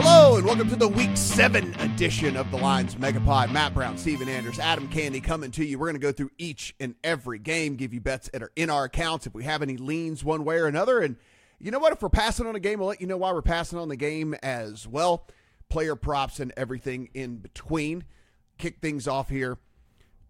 [0.00, 3.50] Hello and welcome to the Week 7 edition of the Lines Megapod.
[3.50, 5.76] Matt Brown, Stephen Andress, Adam Candee coming to you.
[5.76, 8.70] We're going to go through each and every game, give you bets that are in
[8.70, 11.00] our accounts if we have any leans one way or another.
[11.00, 11.16] And
[11.58, 11.92] you know what?
[11.92, 13.96] If we're passing on a game, we'll let you know why we're passing on the
[13.96, 15.26] game as well.
[15.68, 18.04] Player props and everything in between.
[18.56, 19.58] Kick things off here.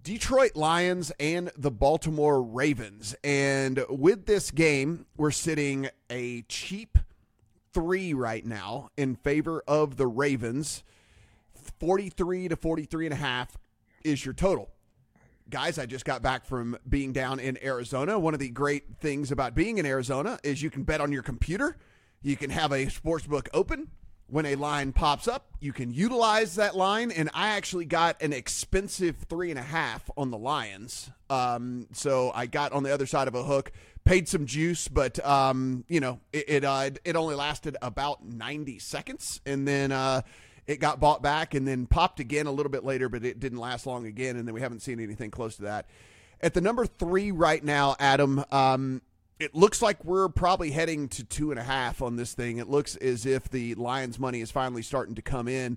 [0.02, 3.14] Detroit Lions and the Baltimore Ravens.
[3.22, 6.96] And with this game, we're sitting a cheap
[7.78, 10.82] three right now in favor of the Ravens.
[11.78, 13.56] 43 to 43 and a half
[14.02, 14.68] is your total.
[15.48, 18.18] Guys, I just got back from being down in Arizona.
[18.18, 21.22] One of the great things about being in Arizona is you can bet on your
[21.22, 21.76] computer.
[22.20, 23.92] You can have a sports book open.
[24.26, 27.12] When a line pops up, you can utilize that line.
[27.12, 31.10] And I actually got an expensive three and a half on the Lions.
[31.30, 33.72] Um, so I got on the other side of a hook
[34.08, 38.78] paid some juice, but um, you know, it it, uh, it only lasted about 90
[38.78, 40.22] seconds, and then uh,
[40.66, 43.58] it got bought back, and then popped again a little bit later, but it didn't
[43.58, 45.86] last long again, and then we haven't seen anything close to that.
[46.40, 49.02] At the number three right now, Adam, um,
[49.38, 52.56] it looks like we're probably heading to two and a half on this thing.
[52.56, 55.76] It looks as if the Lions' money is finally starting to come in.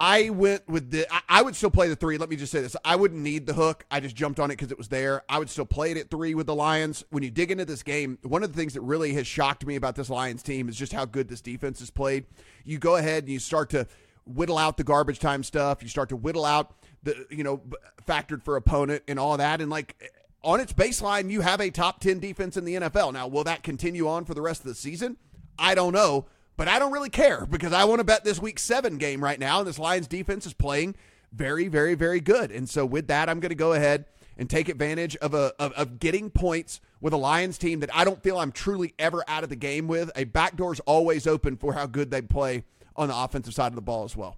[0.00, 1.06] I went with the.
[1.28, 2.18] I, would still play the three.
[2.18, 3.84] Let me just say this: I wouldn't need the hook.
[3.90, 5.22] I just jumped on it because it was there.
[5.28, 7.04] I would still play it at three with the Lions.
[7.10, 9.74] When you dig into this game, one of the things that really has shocked me
[9.74, 12.26] about this Lions team is just how good this defense has played.
[12.64, 13.88] You go ahead and you start to
[14.24, 15.82] whittle out the garbage time stuff.
[15.82, 17.62] You start to whittle out the you know
[18.06, 19.96] factored for opponent and all that, and like
[20.44, 23.12] on its baseline, you have a top ten defense in the NFL.
[23.14, 25.16] Now, will that continue on for the rest of the season?
[25.58, 26.26] I don't know.
[26.58, 29.38] But I don't really care because I want to bet this week seven game right
[29.38, 30.96] now, and this Lions defense is playing
[31.32, 32.50] very, very, very good.
[32.50, 34.06] And so with that, I'm going to go ahead
[34.36, 38.04] and take advantage of a of, of, getting points with a Lions team that I
[38.04, 40.10] don't feel I'm truly ever out of the game with.
[40.16, 42.64] A backdoor's always open for how good they play
[42.96, 44.36] on the offensive side of the ball as well.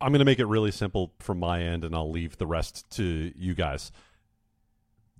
[0.00, 2.88] I'm going to make it really simple from my end, and I'll leave the rest
[2.90, 3.90] to you guys.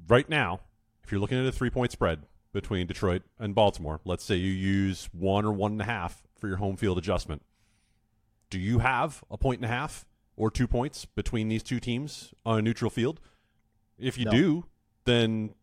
[0.07, 0.61] Right now,
[1.03, 2.23] if you're looking at a three point spread,
[2.55, 4.01] between Detroit and Baltimore.
[4.05, 7.43] Let's say you use one or one and a half for your home field adjustment.
[8.49, 10.07] Do you have a point and a half
[10.37, 13.21] or two points between these two teams on a neutral field?
[13.99, 14.31] If you no.
[14.31, 14.65] do,
[15.05, 15.55] then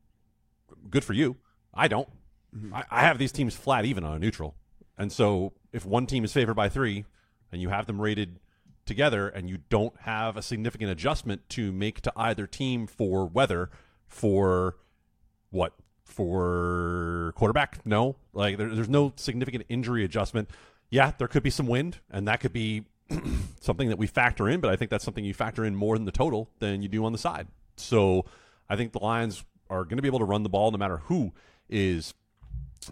[0.90, 1.38] good for you.
[1.74, 2.10] I don't.
[2.56, 2.76] Mm-hmm.
[2.76, 4.56] I, I have these teams flat even on a neutral.
[4.98, 7.06] And so if one team is favored by three
[7.52, 8.40] and you have them rated
[8.86, 13.70] together and you don't have a significant adjustment to make to either team for weather
[14.08, 14.76] for
[15.52, 15.74] what
[16.12, 17.86] for quarterback?
[17.86, 18.16] No.
[18.34, 20.50] Like there, there's no significant injury adjustment.
[20.90, 22.84] Yeah, there could be some wind, and that could be
[23.62, 26.06] something that we factor in, but I think that's something you factor in more than
[26.06, 27.48] the total than you do on the side.
[27.78, 28.26] So
[28.70, 30.98] I think the Lions are going to be able to run the ball no matter
[30.98, 31.34] who
[31.70, 32.14] is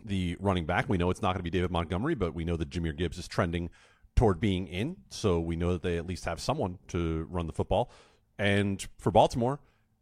[0.06, 0.88] the running back.
[0.88, 3.18] We know it's not going to be David Montgomery, but we know that Jahmyr Gibbs
[3.18, 3.70] is trending
[4.16, 4.98] toward being in.
[5.10, 7.92] So we know that they at least have someone to run the football.
[8.38, 9.60] And for Baltimore,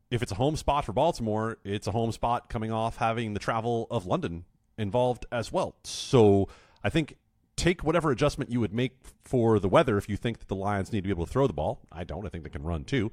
[0.10, 3.40] if it's a home spot for Baltimore, it's a home spot coming off having the
[3.40, 4.46] travel of London
[4.78, 5.76] involved as well.
[5.84, 6.48] So
[6.84, 7.18] I think
[7.56, 10.94] take whatever adjustment you would make for the weather if you think that the Lions
[10.94, 11.82] need to be able to throw the ball.
[11.92, 12.26] I don't.
[12.26, 13.12] I think they can run too.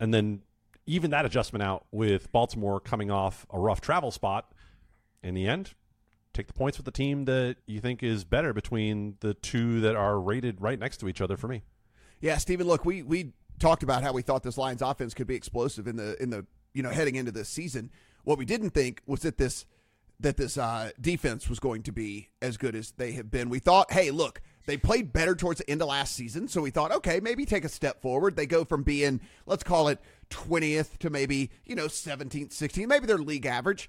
[0.00, 0.42] And then
[0.86, 4.52] even that adjustment out with Baltimore coming off a rough travel spot,
[5.22, 5.74] in the end,
[6.32, 9.96] take the points with the team that you think is better between the two that
[9.96, 11.62] are rated right next to each other for me.
[12.20, 15.34] Yeah, Stephen, look, we we talked about how we thought this Lions offense could be
[15.34, 17.90] explosive in the in the you know heading into this season.
[18.24, 19.64] What we didn't think was that this
[20.20, 23.48] that this uh, defense was going to be as good as they have been.
[23.48, 26.70] We thought, hey, look, they played better towards the end of last season, so we
[26.70, 28.34] thought, okay, maybe take a step forward.
[28.34, 33.06] They go from being, let's call it 20th to maybe, you know, 17th, 16th, maybe
[33.06, 33.88] they're league average.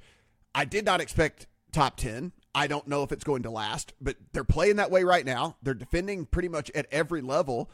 [0.54, 2.32] I did not expect top 10.
[2.54, 5.58] I don't know if it's going to last, but they're playing that way right now.
[5.62, 7.70] They're defending pretty much at every level.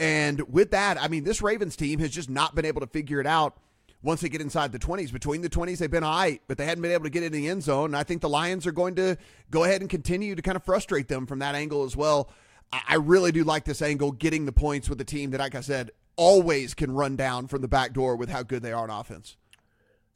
[0.00, 3.20] And with that, I mean, this Ravens team has just not been able to figure
[3.20, 3.58] it out
[4.02, 5.12] once they get inside the 20s.
[5.12, 7.32] Between the 20s, they've been all right, but they hadn't been able to get in
[7.32, 7.90] the end zone.
[7.90, 9.18] And I think the Lions are going to
[9.50, 12.30] go ahead and continue to kind of frustrate them from that angle as well.
[12.72, 15.60] I really do like this angle, getting the points with the team that, like I
[15.60, 18.90] said, always can run down from the back door with how good they are on
[18.90, 19.36] offense.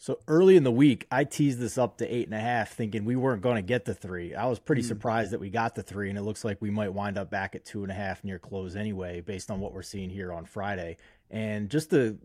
[0.04, 3.06] So early in the week, I teased this up to eight and a half, thinking
[3.06, 4.34] we weren't going to get the three.
[4.34, 4.88] I was pretty mm.
[4.88, 7.54] surprised that we got the three, and it looks like we might wind up back
[7.54, 10.44] at two and a half near close anyway, based on what we're seeing here on
[10.44, 10.98] Friday.
[11.30, 12.18] And just to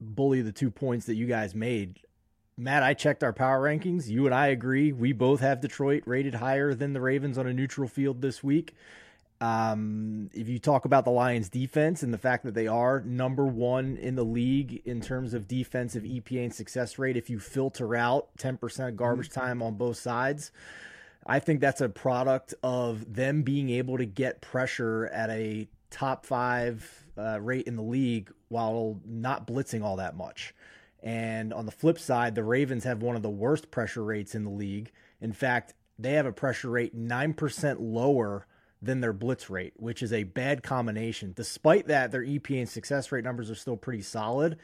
[0.00, 2.00] bully the two points that you guys made,
[2.56, 4.08] Matt, I checked our power rankings.
[4.08, 4.90] You and I agree.
[4.90, 8.74] We both have Detroit rated higher than the Ravens on a neutral field this week.
[9.40, 13.44] Um, if you talk about the Lions defense and the fact that they are number
[13.44, 17.94] one in the league in terms of defensive EPA and success rate, if you filter
[17.94, 19.40] out 10% garbage mm-hmm.
[19.40, 20.52] time on both sides,
[21.26, 26.24] I think that's a product of them being able to get pressure at a top
[26.24, 30.54] five uh, rate in the league while not blitzing all that much.
[31.02, 34.44] And on the flip side, the Ravens have one of the worst pressure rates in
[34.44, 34.92] the league.
[35.20, 38.46] In fact, they have a pressure rate 9% lower
[38.86, 41.32] than their blitz rate, which is a bad combination.
[41.36, 44.58] Despite that, their EPA and success rate numbers are still pretty solid.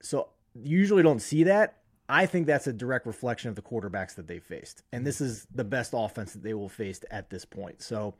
[0.00, 1.78] So you usually don't see that.
[2.08, 4.82] I think that's a direct reflection of the quarterbacks that they faced.
[4.92, 7.82] And this is the best offense that they will face at this point.
[7.82, 8.14] So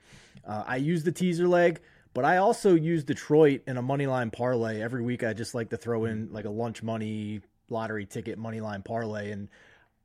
[0.44, 1.80] uh, I use the teaser leg,
[2.12, 4.80] but I also use Detroit in a money line parlay.
[4.80, 8.60] Every week I just like to throw in like a lunch money lottery ticket money
[8.60, 9.30] line parlay.
[9.30, 9.48] And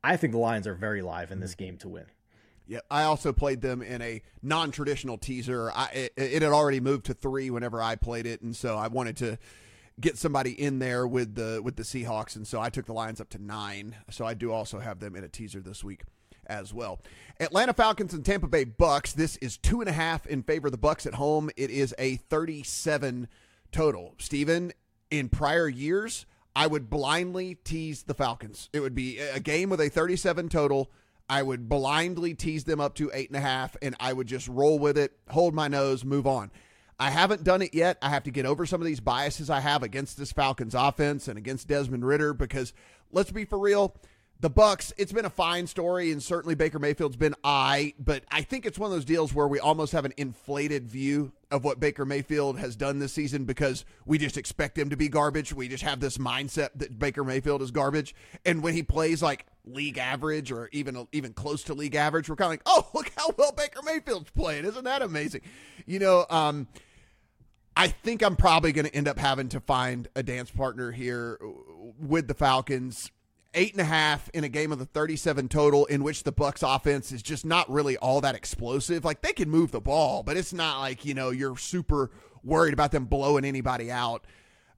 [0.04, 2.06] I think the Lions are very live in this game to win.
[2.68, 5.72] Yeah, I also played them in a non-traditional teaser.
[5.74, 8.88] I, it, it had already moved to three whenever I played it, and so I
[8.88, 9.38] wanted to
[10.00, 13.20] get somebody in there with the with the Seahawks, and so I took the Lions
[13.20, 13.98] up to nine.
[14.10, 16.04] So I do also have them in a teaser this week
[16.48, 17.02] as well.
[17.40, 19.14] Atlanta Falcons and Tampa Bay Bucks.
[19.14, 21.50] This is two and a half in favor of the Bucks at home.
[21.58, 23.28] It is a thirty-seven
[23.72, 24.16] total.
[24.18, 24.72] Steven,
[25.10, 26.26] in prior years,
[26.56, 28.70] I would blindly tease the Falcons.
[28.72, 30.90] It would be a game with a thirty-seven total.
[31.32, 34.50] I would blindly tease them up to eight and a half, and I would just
[34.50, 36.52] roll with it, hold my nose, move on.
[37.00, 37.98] I haven't done it yet.
[38.02, 41.30] I have to get over some of these biases I have against this Falcons offense
[41.30, 42.74] and against Desmond Ridder because
[43.14, 43.96] let's be for real,
[44.42, 48.42] the Bucks, it's been a fine story and certainly Baker Mayfield's been I, but I
[48.42, 51.80] think it's one of those deals where we almost have an inflated view of what
[51.80, 55.54] Baker Mayfield has done this season because we just expect him to be garbage.
[55.54, 58.16] We just have this mindset that Baker Mayfield is garbage.
[58.44, 62.36] And when he plays like league average or even even close to league average, we're
[62.36, 64.66] kind of like, "Oh, look how well Baker Mayfield's playing.
[64.66, 65.42] Isn't that amazing?"
[65.86, 66.68] You know, um
[67.76, 71.40] I think I'm probably going to end up having to find a dance partner here
[72.00, 73.12] with the Falcons.
[73.54, 76.64] Eight and a half in a game of the 37 total, in which the Bucks
[76.64, 79.04] offense is just not really all that explosive.
[79.04, 82.12] Like they can move the ball, but it's not like you know you're super
[82.44, 84.26] worried about them blowing anybody out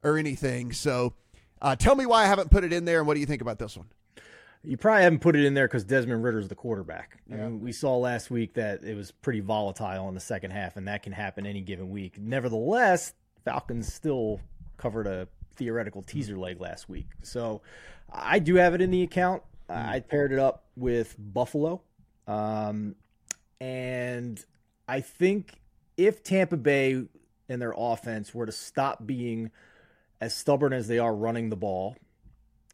[0.03, 0.71] or anything.
[0.71, 1.13] So,
[1.61, 3.41] uh, tell me why I haven't put it in there, and what do you think
[3.41, 3.87] about this one?
[4.65, 7.19] You probably haven't put it in there because Desmond Ridder's the quarterback.
[7.29, 7.35] Yeah.
[7.35, 10.77] I mean, we saw last week that it was pretty volatile in the second half,
[10.77, 12.17] and that can happen any given week.
[12.17, 14.39] Nevertheless, Falcons still
[14.77, 17.07] covered a theoretical teaser leg last week.
[17.21, 17.61] So
[18.11, 19.43] I do have it in the account.
[19.69, 19.89] Mm.
[19.89, 21.81] I paired it up with Buffalo.
[22.27, 22.95] Um,
[23.59, 24.43] and
[24.87, 25.59] I think
[25.97, 27.05] if Tampa Bay
[27.49, 29.51] and their offense were to stop being
[30.19, 31.97] as stubborn as they are running the ball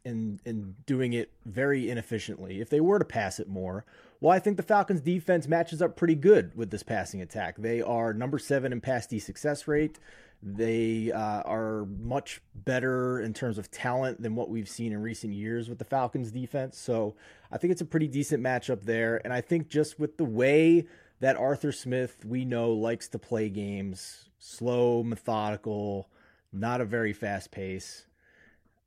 [0.04, 2.60] and and doing it very inefficiently.
[2.60, 3.84] If they were to pass it more,
[4.20, 7.56] well, I think the Falcons defense matches up pretty good with this passing attack.
[7.58, 9.98] They are number seven in pass D success rate.
[10.42, 15.34] They uh, are much better in terms of talent than what we've seen in recent
[15.34, 16.78] years with the Falcons defense.
[16.78, 17.14] So
[17.52, 19.20] I think it's a pretty decent matchup there.
[19.22, 20.86] And I think just with the way
[21.20, 26.08] that Arthur Smith, we know, likes to play games slow, methodical,
[26.52, 28.06] not a very fast pace.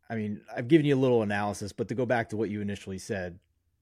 [0.10, 2.62] I mean, I've given you a little analysis, but to go back to what you
[2.62, 3.40] initially said,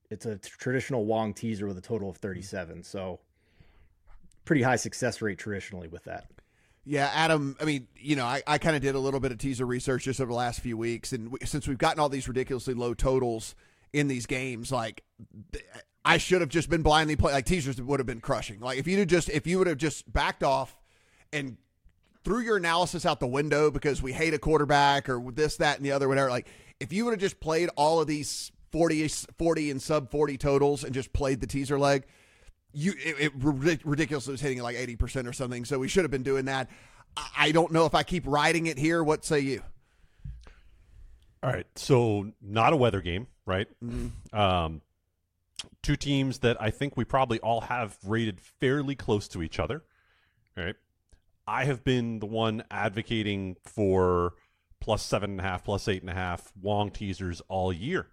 [0.10, 2.84] it's a traditional Wong teaser with a total of 37.
[2.84, 3.22] So
[4.44, 6.30] pretty high success rate traditionally with that.
[6.84, 9.38] Yeah, Adam, I mean, you know, I, I kind of did a little bit of
[9.38, 11.14] teaser research just over the last few weeks.
[11.14, 13.56] And we, since we've gotten all these ridiculously low totals
[13.94, 15.04] in these games, like,
[16.04, 17.36] I should have just been blindly playing.
[17.36, 18.60] Like, teasers would have been crushing.
[18.60, 20.76] Like, if you'd just, if you would have just backed off
[21.32, 21.58] and
[22.24, 25.86] threw your analysis out the window because we hate a quarterback or this, that, and
[25.86, 26.30] the other, whatever.
[26.30, 26.48] Like,
[26.80, 29.08] if you would have just played all of these 40,
[29.38, 32.06] 40 and sub 40 totals and just played the teaser leg,
[32.74, 35.66] you it, it ridiculously was hitting like 80% or something.
[35.66, 36.70] So we should have been doing that.
[37.38, 39.04] I don't know if I keep riding it here.
[39.04, 39.62] What say you?
[41.44, 41.68] All right.
[41.76, 43.68] So, not a weather game, right?
[43.84, 44.38] Mm-hmm.
[44.38, 44.82] Um,
[45.82, 49.84] two teams that I think we probably all have rated fairly close to each other.
[50.56, 50.76] right?
[51.48, 54.36] I have been the one advocating for
[54.80, 58.08] plus seven and a half, plus eight and a half Wong teasers all year,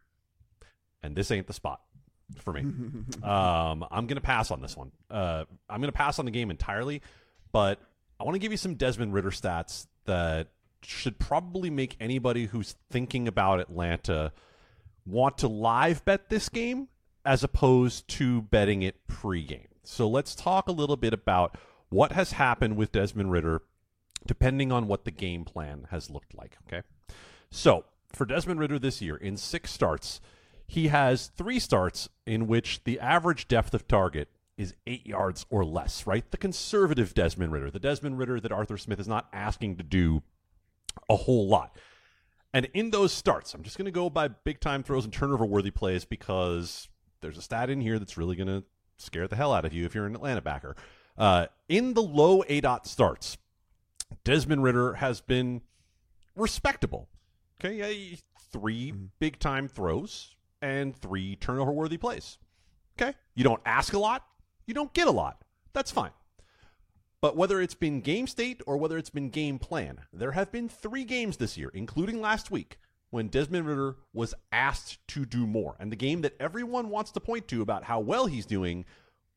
[1.03, 1.83] and this ain't the spot
[2.37, 2.61] for me.
[3.23, 4.93] um, I'm going to pass on this one.
[5.11, 7.03] Uh, I'm going to pass on the game entirely,
[7.53, 7.81] but
[8.21, 10.49] I want to give you some Desmond Ridder stats that
[10.83, 14.33] should probably make anybody who's thinking about Atlanta
[15.05, 16.89] want to live bet this game
[17.25, 19.67] as opposed to betting it pregame.
[19.83, 21.57] So let's talk a little bit about
[21.89, 23.63] what has happened with Desmond Ridder
[24.27, 26.57] depending on what the game plan has looked like.
[26.67, 26.83] Okay.
[27.51, 30.21] So for Desmond Ridder this year, in six starts,
[30.69, 35.65] he has three starts in which the average depth of target is eight yards or
[35.65, 36.31] less, right?
[36.31, 40.23] The conservative Desmond Ridder, the Desmond Ridder that Arthur Smith is not asking to do
[41.09, 41.75] a whole lot.
[42.53, 45.47] And in those starts, I'm just going to go by big time throws and turnover
[45.47, 46.89] worthy plays because
[47.23, 48.65] there's a stat in here that's really going to
[48.99, 50.77] scare the hell out of you if you're an Atlanta backer.
[51.17, 53.39] Uh, in the low A dot starts,
[54.23, 55.63] Desmond Ridder has been
[56.37, 57.09] respectable.
[57.59, 58.19] Okay,
[58.53, 59.05] 3 mm-hmm.
[59.19, 62.39] big time throws and three turnover worthy plays.
[63.01, 64.25] Okay, you don't ask a lot,
[64.67, 65.43] you don't get a lot.
[65.73, 66.11] That's fine.
[67.21, 70.69] But whether it's been game state or whether it's been game plan, there have been
[70.69, 72.79] three games this year, including last week,
[73.11, 75.77] when Desmond Ridder was asked to do more.
[75.81, 78.85] And the game that everyone wants to point to about how well he's doing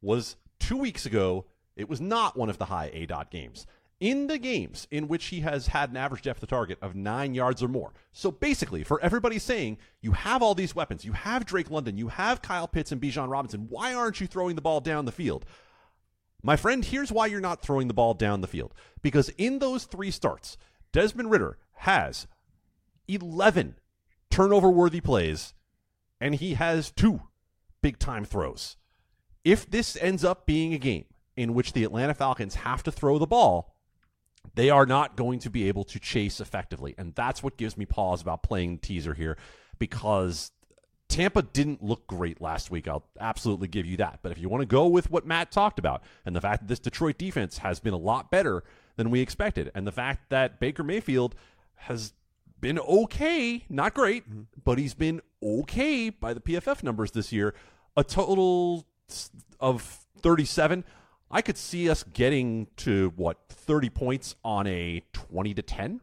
[0.01, 1.45] was two weeks ago.
[1.75, 3.65] It was not one of the high A dot games.
[4.01, 7.35] In the games in which he has had an average depth of target of nine
[7.35, 7.93] yards or more.
[8.11, 12.07] So basically, for everybody saying, you have all these weapons, you have Drake London, you
[12.07, 15.45] have Kyle Pitts and Bijan Robinson, why aren't you throwing the ball down the field?
[16.41, 18.73] My friend, here's why you're not throwing the ball down the field.
[19.03, 20.57] Because in those three starts,
[20.91, 22.25] Desmond Ridder has
[23.07, 23.75] 11
[24.31, 25.53] turnover worthy plays,
[26.19, 27.21] and he has two
[27.83, 28.77] big time throws.
[29.43, 31.05] If this ends up being a game
[31.35, 33.75] in which the Atlanta Falcons have to throw the ball,
[34.55, 36.95] they are not going to be able to chase effectively.
[36.97, 39.37] And that's what gives me pause about playing teaser here
[39.79, 40.51] because
[41.11, 42.87] Tampa didn't look great last week.
[42.87, 44.19] I'll absolutely give you that.
[44.21, 46.67] But if you want to go with what Matt talked about and the fact that
[46.67, 48.63] this Detroit defense has been a lot better
[48.95, 51.35] than we expected, and the fact that Baker Mayfield
[51.75, 52.13] has
[52.61, 54.43] been okay, not great, mm-hmm.
[54.63, 57.53] but he's been okay by the PFF numbers this year.
[57.97, 58.85] A total
[59.59, 60.85] of 37.
[61.31, 66.01] I could see us getting to what 30 points on a 20 to 10,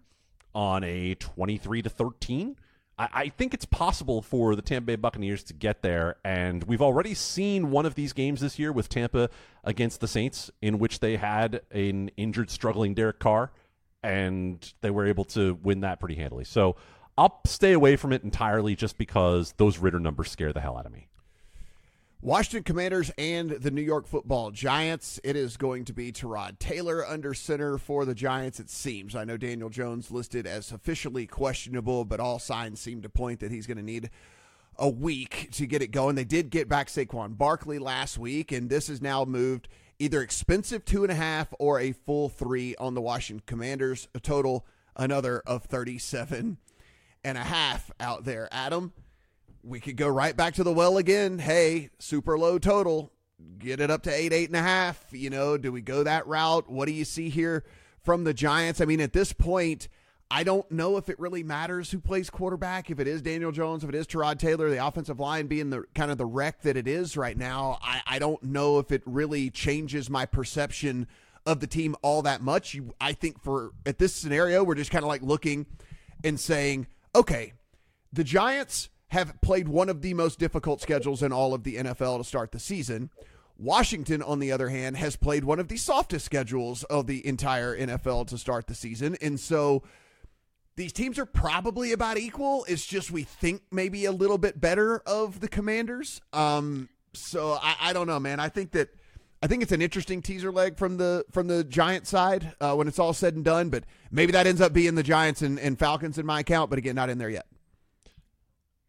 [0.55, 2.57] on a 23 to 13.
[2.99, 6.83] I, I think it's possible for the Tampa Bay Buccaneers to get there, and we've
[6.83, 9.29] already seen one of these games this year with Tampa
[9.65, 13.53] against the Saints, in which they had an injured, struggling Derek Carr
[14.03, 16.45] and they were able to win that pretty handily.
[16.45, 16.77] So
[17.17, 20.87] I'll stay away from it entirely just because those Ridder numbers scare the hell out
[20.87, 21.09] of me.
[22.21, 25.21] Washington Commanders and the New York Football Giants.
[25.23, 29.15] It is going to be Tyrod Taylor under center for the Giants, it seems.
[29.15, 33.53] I know Daniel Jones listed as officially questionable, but all signs seem to point that
[33.53, 34.11] he's going to need
[34.81, 36.17] a week to get it going.
[36.17, 39.69] They did get back Saquon Barkley last week, and this has now moved
[40.01, 44.19] either expensive two and a half or a full three on the Washington Commanders, a
[44.19, 46.59] total another of 37
[47.23, 48.49] and a half out there.
[48.51, 48.93] Adam,
[49.63, 51.39] we could go right back to the well again.
[51.39, 53.13] Hey, super low total.
[53.59, 55.05] Get it up to eight, eight and a half.
[55.13, 56.71] You know, do we go that route?
[56.71, 57.65] What do you see here
[58.03, 58.81] from the Giants?
[58.81, 59.89] I mean, at this point,
[60.31, 62.91] I don't know if it really matters who plays quarterback.
[62.91, 65.85] If it is Daniel Jones, if it is Tyrod Taylor, the offensive line being the
[65.95, 69.03] kind of the wreck that it is right now, I, I don't know if it
[69.07, 71.07] really changes my perception
[71.47, 72.75] of the team all that much.
[72.75, 75.65] You, I think for at this scenario, we're just kind of like looking
[76.23, 77.55] and saying, okay,
[78.13, 82.19] the Giants have played one of the most difficult schedules in all of the NFL
[82.19, 83.11] to start the season.
[83.59, 87.77] Washington, on the other hand, has played one of the softest schedules of the entire
[87.77, 89.17] NFL to start the season.
[89.21, 89.83] And so
[90.77, 92.65] these teams are probably about equal.
[92.69, 96.21] It's just we think maybe a little bit better of the Commanders.
[96.33, 98.39] Um, so I, I don't know, man.
[98.39, 98.91] I think that
[99.43, 102.87] I think it's an interesting teaser leg from the from the Giant side uh, when
[102.87, 103.71] it's all said and done.
[103.71, 106.71] But maybe that ends up being the Giants and, and Falcons in my account.
[106.71, 107.47] But again, not in there yet.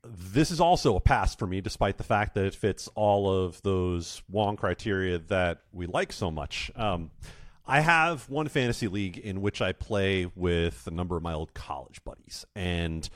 [0.03, 3.61] This is also a pass for me, despite the fact that it fits all of
[3.63, 6.71] those Wong criteria that we like so much.
[6.75, 7.11] Um,
[7.67, 11.53] I have one fantasy league in which I play with a number of my old
[11.53, 13.07] college buddies, and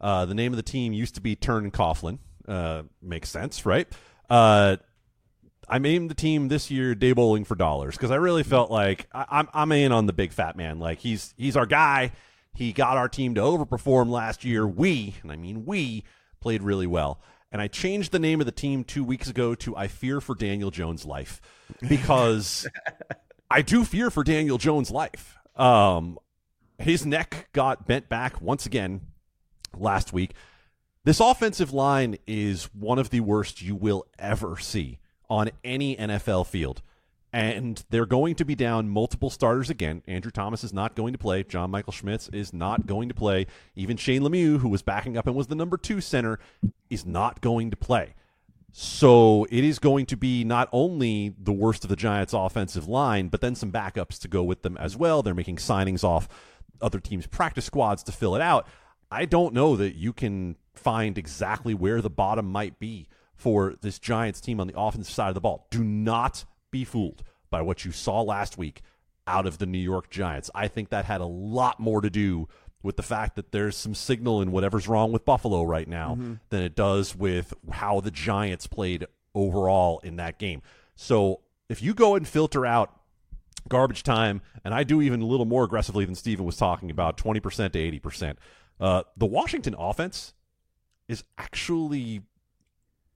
[0.00, 2.18] uh, the name of the team used to be Turn Coughlin.
[2.46, 3.88] Uh, makes sense, right?
[4.28, 4.76] Uh,
[5.68, 9.06] I named the team this year Day Bowling for Dollars because I really felt like
[9.12, 10.78] I, I'm I'm in on the big fat man.
[10.78, 12.12] Like he's he's our guy.
[12.52, 14.66] He got our team to overperform last year.
[14.66, 16.04] We, and I mean we,
[16.44, 17.22] played really well.
[17.50, 20.34] And I changed the name of the team two weeks ago to I Fear for
[20.34, 21.40] Daniel Jones' Life
[21.88, 22.68] because
[23.50, 25.38] I do fear for Daniel Jones' life.
[25.56, 26.18] Um,
[26.78, 29.06] his neck got bent back once again
[29.74, 30.34] last week.
[31.04, 34.98] This offensive line is one of the worst you will ever see
[35.30, 36.82] on any NFL field.
[37.34, 40.04] And they're going to be down multiple starters again.
[40.06, 41.42] Andrew Thomas is not going to play.
[41.42, 43.48] John Michael Schmitz is not going to play.
[43.74, 46.38] Even Shane Lemieux, who was backing up and was the number two center,
[46.90, 48.14] is not going to play.
[48.70, 53.26] So it is going to be not only the worst of the Giants' offensive line,
[53.26, 55.20] but then some backups to go with them as well.
[55.20, 56.28] They're making signings off
[56.80, 58.68] other teams' practice squads to fill it out.
[59.10, 63.98] I don't know that you can find exactly where the bottom might be for this
[63.98, 65.66] Giants team on the offensive side of the ball.
[65.70, 68.82] Do not be fooled by what you saw last week
[69.28, 70.50] out of the New York Giants.
[70.56, 72.48] I think that had a lot more to do
[72.82, 76.34] with the fact that there's some signal in whatever's wrong with Buffalo right now mm-hmm.
[76.50, 80.62] than it does with how the Giants played overall in that game.
[80.96, 83.00] So if you go and filter out
[83.68, 87.16] garbage time, and I do even a little more aggressively than Steven was talking about,
[87.16, 87.40] 20%
[87.70, 88.34] to 80%,
[88.80, 90.34] uh, the Washington offense
[91.06, 92.22] is actually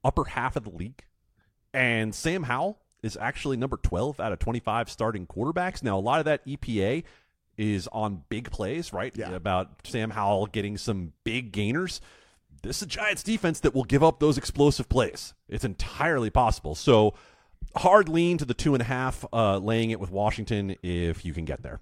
[0.04, 1.02] upper half of the league.
[1.74, 5.82] And Sam Howell is actually number 12 out of 25 starting quarterbacks.
[5.82, 7.04] Now, a lot of that EPA
[7.56, 9.14] is on big plays, right?
[9.16, 9.30] Yeah.
[9.32, 12.00] About Sam Howell getting some big gainers.
[12.62, 15.34] This is a Giants defense that will give up those explosive plays.
[15.48, 16.74] It's entirely possible.
[16.74, 17.14] So,
[17.76, 21.32] hard lean to the two and a half, uh, laying it with Washington if you
[21.32, 21.80] can get there.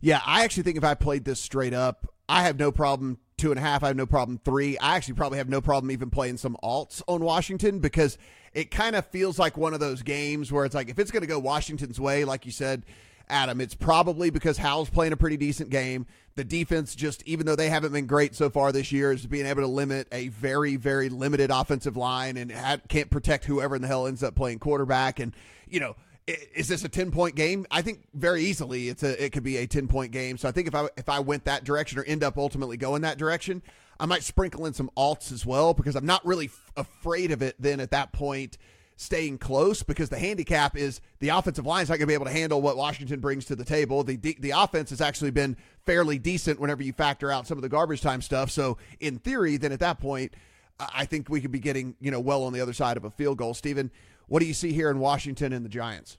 [0.00, 3.50] Yeah, I actually think if I played this straight up, I have no problem two
[3.50, 3.82] and a half.
[3.82, 4.76] I have no problem three.
[4.78, 8.18] I actually probably have no problem even playing some alts on Washington because
[8.54, 11.22] it kind of feels like one of those games where it's like if it's going
[11.22, 12.84] to go Washington's way, like you said,
[13.28, 16.06] Adam, it's probably because Howell's playing a pretty decent game.
[16.34, 19.46] The defense, just even though they haven't been great so far this year, is being
[19.46, 22.52] able to limit a very, very limited offensive line and
[22.88, 25.18] can't protect whoever in the hell ends up playing quarterback.
[25.18, 25.34] And
[25.68, 27.66] you know, is this a 10 point game?
[27.70, 30.36] I think very easily it's a it could be a 10 point game.
[30.36, 33.02] So I think if I if I went that direction or end up ultimately going
[33.02, 33.62] that direction,
[34.00, 37.42] I might sprinkle in some alts as well because I'm not really f- afraid of
[37.42, 38.58] it then at that point
[38.96, 42.26] staying close because the handicap is the offensive line is not going to be able
[42.26, 44.04] to handle what Washington brings to the table.
[44.04, 47.68] The the offense has actually been fairly decent whenever you factor out some of the
[47.68, 48.50] garbage time stuff.
[48.50, 50.34] So in theory, then at that point,
[50.78, 53.10] I think we could be getting you know well on the other side of a
[53.10, 53.54] field goal.
[53.54, 53.90] Stephen,
[54.28, 56.18] what do you see here in Washington and the Giants?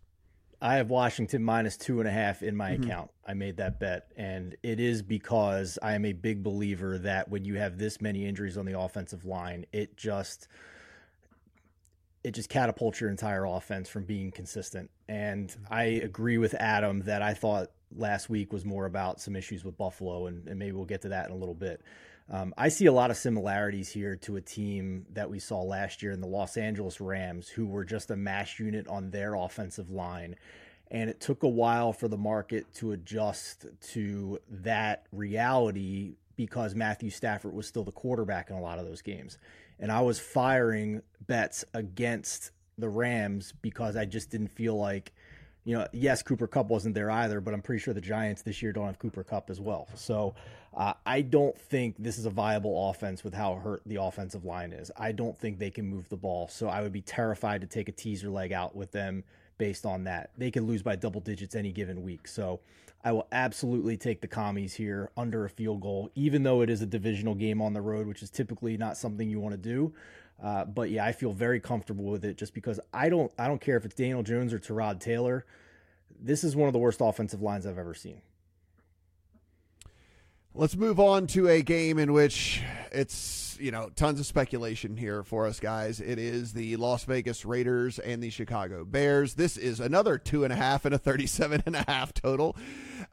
[0.64, 2.84] I have Washington minus two and a half in my mm-hmm.
[2.84, 3.12] account.
[3.28, 7.44] I made that bet, and it is because I am a big believer that when
[7.44, 10.48] you have this many injuries on the offensive line, it just
[12.24, 14.90] it just catapults your entire offense from being consistent.
[15.10, 19.66] And I agree with Adam that I thought last week was more about some issues
[19.66, 21.82] with Buffalo, and, and maybe we'll get to that in a little bit.
[22.34, 26.02] Um, I see a lot of similarities here to a team that we saw last
[26.02, 29.92] year in the Los Angeles Rams, who were just a mash unit on their offensive
[29.92, 30.36] line.
[30.90, 37.12] And it took a while for the market to adjust to that reality because Matthew
[37.12, 39.38] Stafford was still the quarterback in a lot of those games.
[39.78, 45.14] And I was firing bets against the Rams because I just didn't feel like
[45.66, 48.62] you know, yes, Cooper Kupp wasn't there either, but I'm pretty sure the Giants this
[48.62, 49.88] year don't have Cooper Kupp as well.
[49.96, 50.36] So
[50.76, 54.74] uh, I don't think this is a viable offense with how hurt the offensive line
[54.74, 54.92] is.
[54.98, 56.48] I don't think they can move the ball.
[56.48, 59.24] So I would be terrified to take a teaser leg out with them
[59.58, 60.32] based on that.
[60.38, 62.28] They could lose by double digits any given week.
[62.28, 62.60] So
[63.04, 66.82] I will absolutely take the commies here under a field goal, even though it is
[66.82, 69.94] a divisional game on the road, which is typically not something you want to do.
[70.42, 73.62] Uh, but yeah, I feel very comfortable with it just because I don't I don't
[73.62, 75.46] care if it's Daniel Jones or Tyrod Taylor.
[76.20, 78.22] This is one of the worst offensive lines I've ever seen.
[80.56, 82.62] Let's move on to a game in which
[82.92, 86.00] it's, you know, tons of speculation here for us guys.
[86.00, 89.34] It is the Las Vegas Raiders and the Chicago Bears.
[89.34, 92.56] This is another two and a half and a 37 and a half total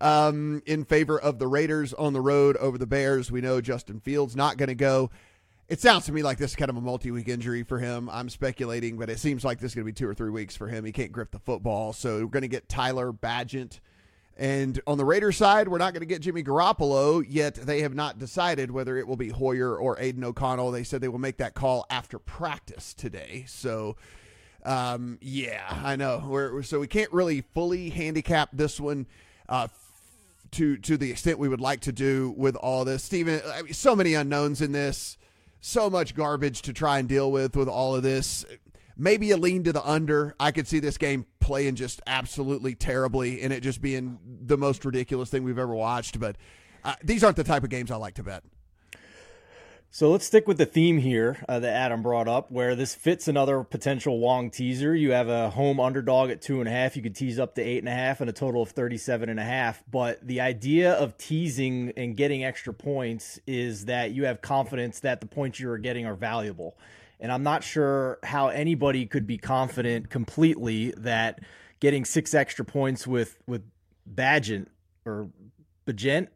[0.03, 3.33] um, in favor of the Raiders on the road over the Bears.
[3.33, 5.11] We know Justin Fields not going to go.
[5.66, 8.11] It sounds to me like this is kind of a multi-week injury for him.
[8.11, 10.57] I'm speculating, but it seems like this is going to be two or three weeks
[10.57, 10.85] for him.
[10.85, 13.81] He can't grip the football, so we're going to get Tyler Bagent.
[14.40, 17.57] And on the Raiders side, we're not going to get Jimmy Garoppolo yet.
[17.57, 20.70] They have not decided whether it will be Hoyer or Aidan O'Connell.
[20.70, 23.44] They said they will make that call after practice today.
[23.46, 23.96] So,
[24.64, 26.24] um, yeah, I know.
[26.26, 29.07] We're, so we can't really fully handicap this one.
[29.46, 29.68] Uh,
[30.53, 33.40] to to the extent we would like to do with all this, Stephen.
[33.53, 35.16] I mean, so many unknowns in this
[35.61, 38.44] so much garbage to try and deal with with all of this.
[39.00, 40.34] Maybe a lean to the under.
[40.38, 44.84] I could see this game playing just absolutely terribly and it just being the most
[44.84, 46.20] ridiculous thing we've ever watched.
[46.20, 46.36] But
[46.84, 48.44] uh, these aren't the type of games I like to bet.
[49.90, 53.26] So let's stick with the theme here uh, that Adam brought up, where this fits
[53.26, 54.94] another potential Wong teaser.
[54.94, 56.94] You have a home underdog at two and a half.
[56.94, 59.40] You could tease up to eight and a half and a total of 37 and
[59.40, 59.82] a half.
[59.90, 65.22] But the idea of teasing and getting extra points is that you have confidence that
[65.22, 66.76] the points you are getting are valuable.
[67.20, 71.40] And I'm not sure how anybody could be confident completely that
[71.78, 73.62] getting six extra points with, with
[74.12, 74.66] Badgent
[75.04, 75.28] or
[75.87, 76.28] Bagent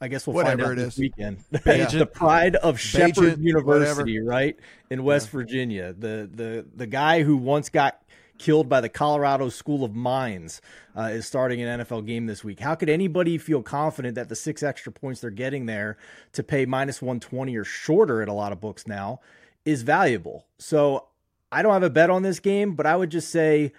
[0.00, 1.00] I guess we'll whatever find out it this is.
[1.00, 1.38] weekend.
[1.50, 4.30] the pride of Shepherd University, whatever.
[4.30, 4.56] right
[4.90, 5.32] in West yeah.
[5.32, 5.92] Virginia.
[5.92, 8.02] The the the guy who once got
[8.38, 10.60] killed by the Colorado School of Mines
[10.96, 12.60] uh, is starting an NFL game this week.
[12.60, 15.96] How could anybody feel confident that the six extra points they're getting there
[16.32, 19.20] to pay minus one twenty or shorter at a lot of books now
[19.68, 20.46] is valuable?
[20.58, 21.08] So
[21.52, 23.72] I don't have a bet on this game, but I would just say,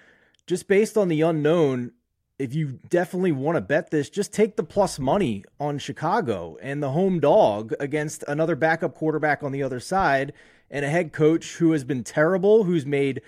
[0.46, 1.94] just based on the unknown,
[2.38, 6.82] if you definitely want to bet this, just take the plus money on Chicago and
[6.82, 10.32] the home dog against another backup quarterback on the other side
[10.70, 13.22] and a head coach who has been terrible, who's made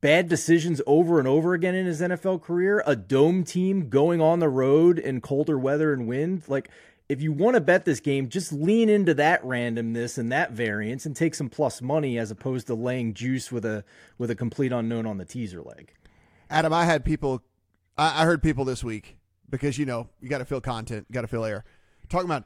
[0.00, 2.82] bad decisions over and over again in his NFL career.
[2.86, 6.42] A dome team going on the road in colder weather and wind.
[6.48, 6.70] Like,
[7.10, 11.06] if you want to bet this game, just lean into that randomness and that variance
[11.06, 13.82] and take some plus money as opposed to laying juice with a
[14.16, 15.92] with a complete unknown on the teaser leg.
[16.48, 17.42] Adam, I had people,
[17.98, 19.16] I, I heard people this week
[19.48, 21.64] because you know you got to fill content, you got to fill air.
[22.08, 22.44] Talking about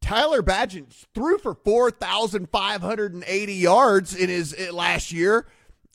[0.00, 5.10] Tyler Bagent threw for four thousand five hundred and eighty yards in his uh, last
[5.10, 5.48] year.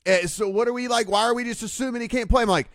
[0.06, 1.10] Uh, so what are we like?
[1.10, 2.42] Why are we just assuming he can't play?
[2.42, 2.70] I'm like,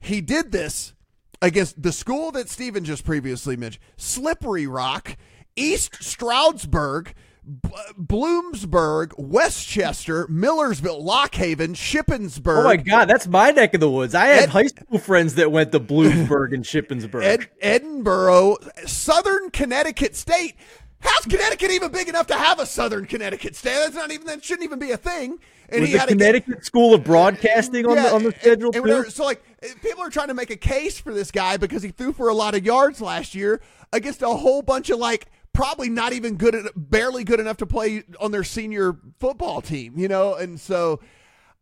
[0.00, 0.94] he did this
[1.42, 5.16] against the school that Steven just previously mentioned, Slippery Rock,
[5.56, 7.14] East Stroudsburg.
[7.48, 12.58] B- Bloomsburg, Westchester, Millersville, Lockhaven, Shippensburg.
[12.58, 14.16] Oh my God, that's my neck of the woods.
[14.16, 17.22] I had Ed, high school friends that went to Bloomsburg and Shippensburg.
[17.22, 18.56] Ed, Edinboro,
[18.88, 20.56] Southern Connecticut State.
[20.98, 23.74] How's Connecticut even big enough to have a Southern Connecticut State?
[23.74, 25.38] That's not even that shouldn't even be a thing.
[25.68, 28.70] And Was he the had Connecticut School of Broadcasting on yeah, the on the schedule
[28.74, 29.42] and, and so like
[29.82, 32.34] people are trying to make a case for this guy because he threw for a
[32.34, 33.60] lot of yards last year
[33.92, 38.04] against a whole bunch of like probably not even good, barely good enough to play
[38.20, 40.34] on their senior football team, you know?
[40.34, 41.00] And so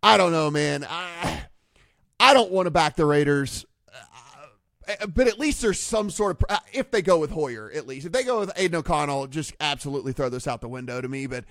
[0.03, 0.85] I don't know, man.
[0.88, 1.45] I,
[2.19, 3.64] I don't want to back the Raiders.
[4.87, 7.87] Uh, but at least there's some sort of uh, if they go with Hoyer, at
[7.87, 11.09] least if they go with Aidan O'Connell, just absolutely throw this out the window to
[11.09, 11.27] me.
[11.27, 11.45] But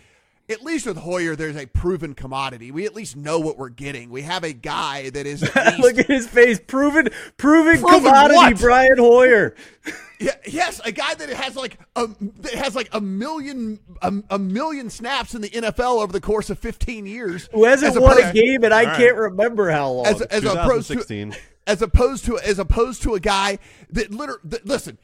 [0.49, 2.71] at least with Hoyer, there's a proven commodity.
[2.71, 4.09] We at least know what we're getting.
[4.09, 5.41] We have a guy that is
[5.79, 8.35] look at his face, proven, proven, proven commodity.
[8.35, 8.59] What?
[8.59, 9.55] Brian Hoyer.
[10.19, 12.07] yeah, yes, a guy that has like a
[12.41, 16.49] that has like a million a, a, million snaps in the NFL over the course
[16.49, 17.47] of 15 years.
[17.53, 18.97] Who hasn't won a game, and I right.
[18.97, 20.07] can't remember how long.
[20.07, 21.31] As, as opposed to
[21.65, 23.59] as opposed to as opposed to a guy
[23.91, 24.97] that literally listen,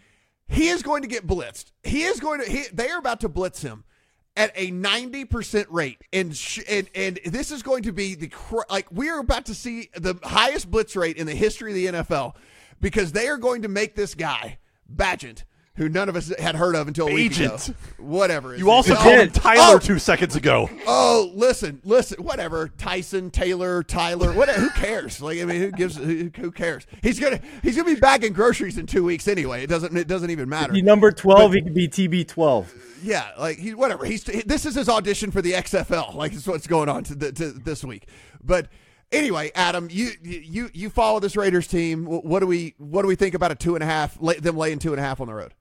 [0.49, 1.71] he is going to get blitzed.
[1.83, 2.49] He is going to.
[2.49, 3.85] He, they are about to blitz him
[4.35, 6.01] at a 90% rate.
[6.13, 9.45] And sh- and and this is going to be the cr- like we are about
[9.47, 12.35] to see the highest blitz rate in the history of the NFL
[12.81, 14.57] because they are going to make this guy
[14.93, 15.43] Bagent
[15.79, 17.69] who none of us had heard of until a week Agent.
[17.69, 17.77] ago.
[17.99, 18.53] Whatever.
[18.53, 20.69] You also called him Tyler oh, two seconds ago.
[20.85, 22.67] Oh, listen, listen, whatever.
[22.77, 24.59] Tyson, Taylor, Tyler, whatever.
[24.59, 25.21] who cares?
[25.21, 25.95] Like, I mean, who gives?
[25.95, 26.85] Who, who, cares?
[27.01, 29.63] He's gonna he's gonna be bagging groceries in two weeks anyway.
[29.63, 30.73] It doesn't it doesn't even matter.
[30.73, 31.51] He number twelve.
[31.51, 32.73] But, he could be TB twelve.
[33.01, 34.03] Yeah, like he whatever.
[34.03, 36.13] He's this is his audition for the XFL.
[36.13, 38.09] Like, this is what's going on to, the, to this week.
[38.43, 38.67] But
[39.13, 42.05] anyway, Adam, you you you follow this Raiders team.
[42.05, 44.19] What do we what do we think about a two and a half?
[44.19, 45.53] Them laying two and a half on the road.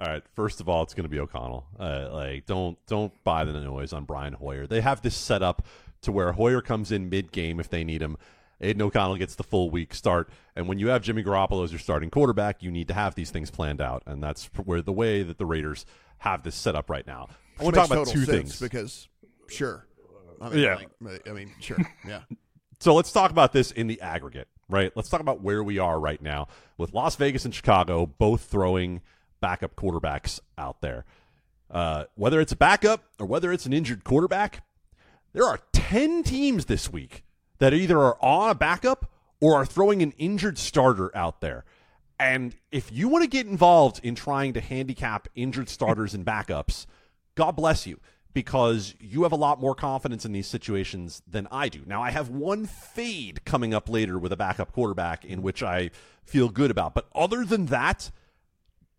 [0.00, 0.22] All right.
[0.34, 1.66] First of all, it's going to be O'Connell.
[1.78, 4.66] Uh, like, don't don't buy the noise on Brian Hoyer.
[4.66, 5.66] They have this set up
[6.02, 8.16] to where Hoyer comes in mid game if they need him.
[8.62, 11.78] Aidan O'Connell gets the full week start, and when you have Jimmy Garoppolo as your
[11.78, 15.22] starting quarterback, you need to have these things planned out, and that's where the way
[15.22, 15.86] that the Raiders
[16.18, 17.28] have this set up right now.
[17.58, 19.08] I want to talk about two things because,
[19.48, 19.86] sure,
[20.42, 22.20] I mean, yeah, like, I mean, sure, yeah.
[22.80, 24.92] so let's talk about this in the aggregate, right?
[24.94, 29.00] Let's talk about where we are right now with Las Vegas and Chicago both throwing
[29.40, 31.04] backup quarterbacks out there.
[31.70, 34.64] Uh, whether it's a backup or whether it's an injured quarterback,
[35.32, 37.24] there are 10 teams this week
[37.58, 41.64] that either are on a backup or are throwing an injured starter out there.
[42.18, 46.86] And if you want to get involved in trying to handicap injured starters and backups,
[47.34, 47.98] God bless you
[48.32, 51.82] because you have a lot more confidence in these situations than I do.
[51.86, 55.90] Now, I have one fade coming up later with a backup quarterback in which I
[56.22, 56.94] feel good about.
[56.94, 58.10] But other than that,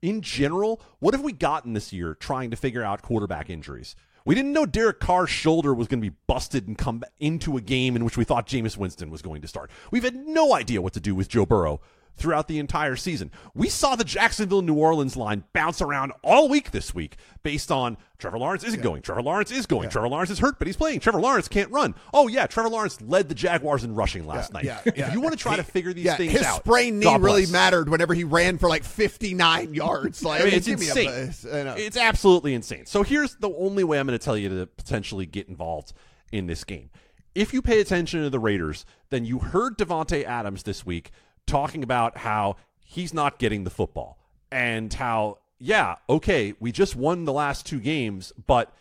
[0.01, 3.95] in general, what have we gotten this year trying to figure out quarterback injuries?
[4.25, 7.61] We didn't know Derek Carr's shoulder was going to be busted and come into a
[7.61, 9.71] game in which we thought Jameis Winston was going to start.
[9.89, 11.81] We've had no idea what to do with Joe Burrow
[12.17, 13.31] throughout the entire season.
[13.53, 17.97] We saw the Jacksonville New Orleans line bounce around all week this week based on
[18.19, 18.83] Trevor Lawrence isn't yeah.
[18.83, 19.01] going.
[19.01, 19.85] Trevor Lawrence is going.
[19.85, 19.89] Yeah.
[19.89, 20.99] Trevor Lawrence is hurt, but he's playing.
[20.99, 21.95] Trevor Lawrence can't run.
[22.13, 24.93] Oh yeah, Trevor Lawrence led the Jaguars in rushing last yeah, night.
[24.95, 27.47] If you want to try to figure these things his out, his sprained knee really
[27.47, 30.23] mattered whenever he ran for like 59 yards.
[30.23, 31.33] Like I mean, it's insane.
[31.43, 32.85] It's absolutely insane.
[32.85, 35.93] So here's the only way I'm going to tell you to potentially get involved
[36.31, 36.89] in this game.
[37.33, 41.11] If you pay attention to the Raiders, then you heard Davante Adams this week
[41.51, 44.17] talking about how he's not getting the football
[44.53, 48.73] and how yeah okay we just won the last two games but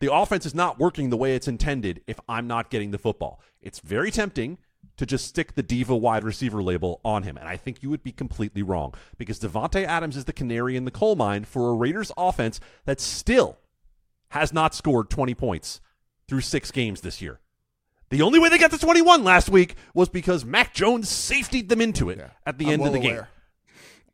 [0.00, 3.40] the offense is not working the way it's intended if i'm not getting the football.
[3.62, 4.58] It's very tempting
[4.98, 8.02] to just stick the diva wide receiver label on him and i think you would
[8.02, 11.74] be completely wrong because davante adams is the canary in the coal mine for a
[11.74, 13.58] raiders offense that still
[14.30, 15.80] has not scored 20 points
[16.28, 17.40] through six games this year
[18.10, 21.80] the only way they got to 21 last week was because Mac Jones safetied them
[21.80, 22.30] into it yeah.
[22.44, 23.22] at the I'm end well of the aware.
[23.22, 23.26] game.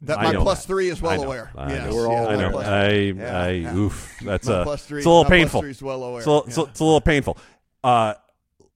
[0.04, 0.66] That my plus that.
[0.66, 1.52] three is well aware.
[1.54, 1.88] I yes.
[1.88, 1.96] know.
[1.96, 2.58] We're all I know.
[2.58, 3.76] I, yeah, I, yeah.
[3.76, 4.18] oof.
[4.24, 5.64] That's a, plus three, it's a little painful.
[5.80, 6.18] well aware.
[6.18, 7.38] It's a, it's, a, it's a little painful.
[7.84, 8.14] Uh,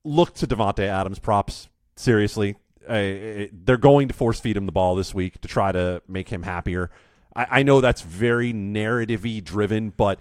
[0.05, 2.55] look to Davante Adams props seriously.
[2.87, 6.29] Uh, they're going to force feed him the ball this week to try to make
[6.29, 6.89] him happier.
[7.35, 10.19] I, I know that's very narratively driven, but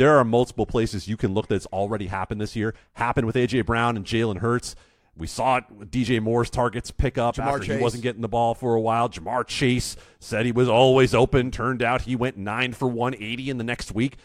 [0.00, 2.74] there are multiple places you can look that's already happened this year.
[2.94, 4.74] Happened with AJ Brown and Jalen Hurts.
[5.14, 7.76] We saw it with DJ Moore's targets pick up Ja'Marr after Chase.
[7.76, 9.10] he wasn't getting the ball for a while.
[9.10, 11.50] Ja'Marr Chase said he was always open.
[11.50, 14.16] Turned out he went nine for 180 in the next week.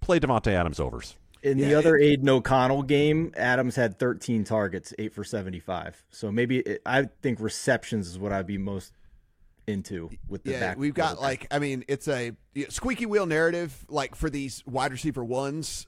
[0.00, 1.14] Play Davante Adams overs.
[1.44, 6.02] In the other Aidan O'Connell game, Adams had 13 targets, eight for 75.
[6.10, 8.92] So maybe it, I think receptions is what I'd be most
[9.66, 10.78] into with the Yeah, back.
[10.78, 12.32] we've got like I mean, it's a
[12.68, 15.86] squeaky wheel narrative like for these wide receiver ones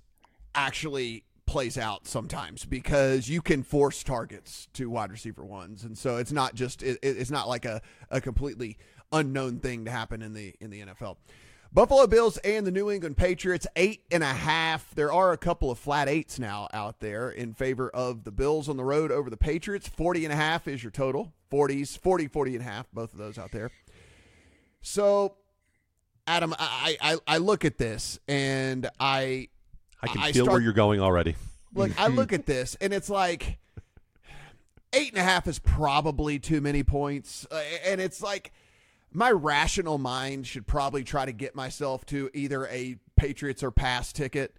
[0.54, 6.16] actually plays out sometimes because you can force targets to wide receiver ones, and so
[6.16, 8.78] it's not just it- it's not like a, a completely
[9.12, 11.16] unknown thing to happen in the in the NFL.
[11.74, 14.94] Buffalo Bills and the New England Patriots eight and a half.
[14.94, 18.68] There are a couple of flat eights now out there in favor of the Bills
[18.68, 19.88] on the road over the Patriots.
[19.88, 21.32] 40 and a half is your total.
[21.50, 23.70] 40s, 40, 40 and a half, both of those out there.
[24.82, 25.36] So,
[26.26, 29.48] Adam, I, I, I look at this and I
[30.02, 31.36] I can I feel where you're going already.
[31.74, 33.58] look I look at this and it's like
[34.92, 37.46] eight and a half is probably too many points.
[37.50, 38.52] Uh, and it's like
[39.12, 44.12] my rational mind should probably try to get myself to either a Patriots or pass
[44.12, 44.56] ticket.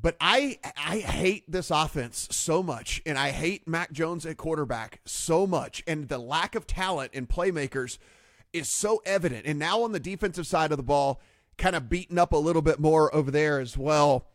[0.00, 5.00] But I I hate this offense so much, and I hate Mac Jones at quarterback
[5.04, 7.98] so much, and the lack of talent and playmakers
[8.52, 9.44] is so evident.
[9.46, 11.20] And now on the defensive side of the ball,
[11.56, 14.26] kind of beaten up a little bit more over there as well.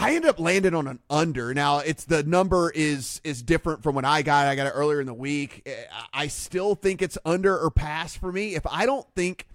[0.00, 1.52] I ended up landing on an under.
[1.52, 4.46] Now it's the number is is different from when I got.
[4.46, 5.62] I got it earlier in the week.
[5.66, 5.74] Eh,
[6.14, 8.54] I still think it's under or pass for me.
[8.54, 9.48] If I don't think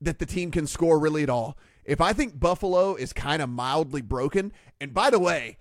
[0.00, 3.48] that the team can score really at all, if I think Buffalo is kind of
[3.48, 5.58] mildly broken, and by the way,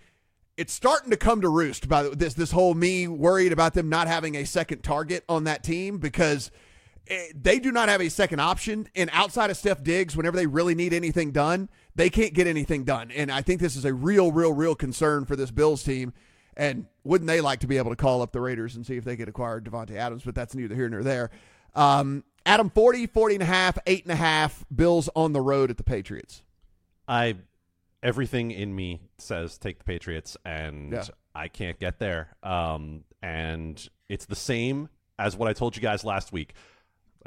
[0.58, 4.08] it's starting to come to roost by this this whole me worried about them not
[4.08, 6.49] having a second target on that team because
[7.36, 8.88] they do not have a second option.
[8.96, 12.84] And outside of Stef Diggs, whenever they really need anything done, they can't get anything
[12.84, 13.12] done.
[13.12, 16.13] And I think this is a real, real, real concern for this Bills team.
[16.56, 19.04] And wouldn't they like to be able to call up the Raiders and see if
[19.04, 20.24] they could acquire Davante Adams?
[20.24, 21.30] But that's neither here nor there.
[21.76, 25.70] Um, Adam, 40, 40 and a half, eight and a half, Bills on the road
[25.70, 26.41] at the Patriots.
[27.08, 27.36] I
[28.04, 31.04] everything in me says take the Patriots, and Yeah.
[31.36, 32.36] I can't get there.
[32.41, 34.89] Um, and it's the same
[35.20, 36.54] as what I told you guys last week.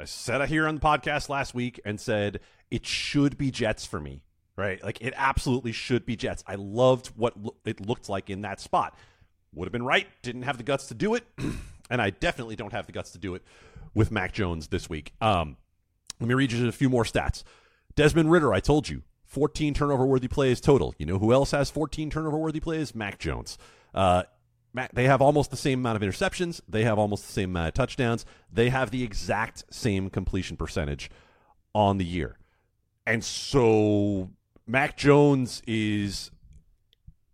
[0.01, 3.85] I said it here on the podcast last week and said it should be Jets
[3.85, 4.23] for me,
[4.55, 4.83] right?
[4.83, 6.43] Like it absolutely should be Jets.
[6.47, 8.97] I loved what lo- it looked like in that spot.
[9.53, 10.07] Would have been right.
[10.23, 11.23] Didn't have the guts to do it,
[11.89, 13.43] and I definitely don't have the guts to do it
[13.93, 15.13] with Mac Jones this week.
[15.21, 15.57] Um,
[16.19, 17.43] let me read you a few more stats.
[17.95, 20.95] Desmond Ridder, I told you, 14 turnover worthy plays total.
[20.97, 22.95] You know who else has 14 turnover worthy plays?
[22.95, 23.57] Mac Jones.
[23.93, 24.23] Uh,
[24.93, 26.61] they have almost the same amount of interceptions.
[26.67, 28.25] They have almost the same amount of touchdowns.
[28.51, 31.09] They have the exact same completion percentage
[31.73, 32.37] on the year.
[33.05, 34.29] And so
[34.67, 36.31] Mac Jones is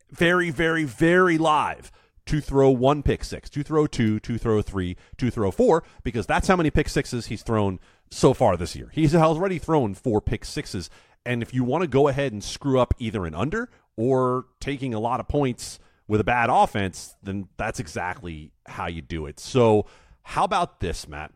[0.10, 1.92] very, very, very live
[2.26, 6.26] to throw one pick six, to throw two, to throw three, to throw four, because
[6.26, 8.90] that's how many pick sixes he's thrown so far this year.
[8.94, 10.90] He's already thrown four pick sixes.
[11.26, 14.94] And if you want to go ahead and screw up either an under or taking
[14.94, 19.40] a lot of points with a bad offense, then that's exactly how you do it.
[19.40, 19.86] So,
[20.24, 21.32] how about this, Matt?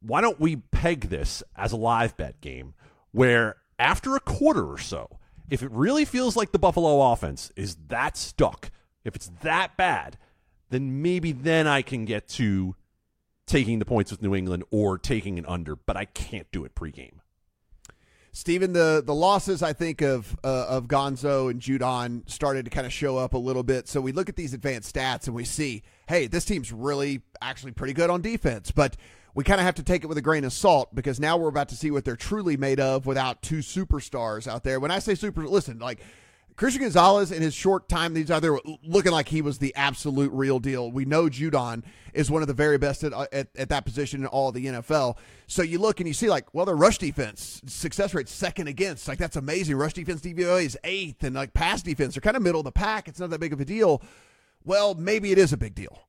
[0.00, 2.74] Why don't we peg this as a live bet game
[3.12, 7.76] where after a quarter or so, if it really feels like the Buffalo offense is
[7.88, 8.70] that stuck,
[9.04, 10.18] if it's that bad,
[10.70, 12.74] then maybe then I can get to
[13.46, 16.74] taking the points with New England or taking an under, but I can't do it
[16.74, 17.20] pregame.
[18.36, 22.84] Stephen, the the losses I think of uh, of Gonzo and Judon started to kind
[22.84, 23.86] of show up a little bit.
[23.86, 27.70] So we look at these advanced stats and we see, hey, this team's really actually
[27.70, 28.96] pretty good on defense, but
[29.36, 31.48] we kind of have to take it with a grain of salt because now we're
[31.48, 34.80] about to see what they're truly made of without two superstars out there.
[34.80, 36.00] When I say super, listen, like
[36.56, 40.30] Christian Gonzalez in his short time these out there looking like he was the absolute
[40.32, 40.90] real deal.
[40.90, 44.20] We know Judon is one of the very best at, uh, at, at that position
[44.20, 45.16] in all the NFL.
[45.48, 49.08] So you look and you see like, well, their rush defense success rate second against.
[49.08, 49.74] Like that's amazing.
[49.76, 52.72] Rush defense DVOA is eighth, and like pass defense, they're kind of middle of the
[52.72, 53.08] pack.
[53.08, 54.00] It's not that big of a deal.
[54.64, 56.06] Well, maybe it is a big deal.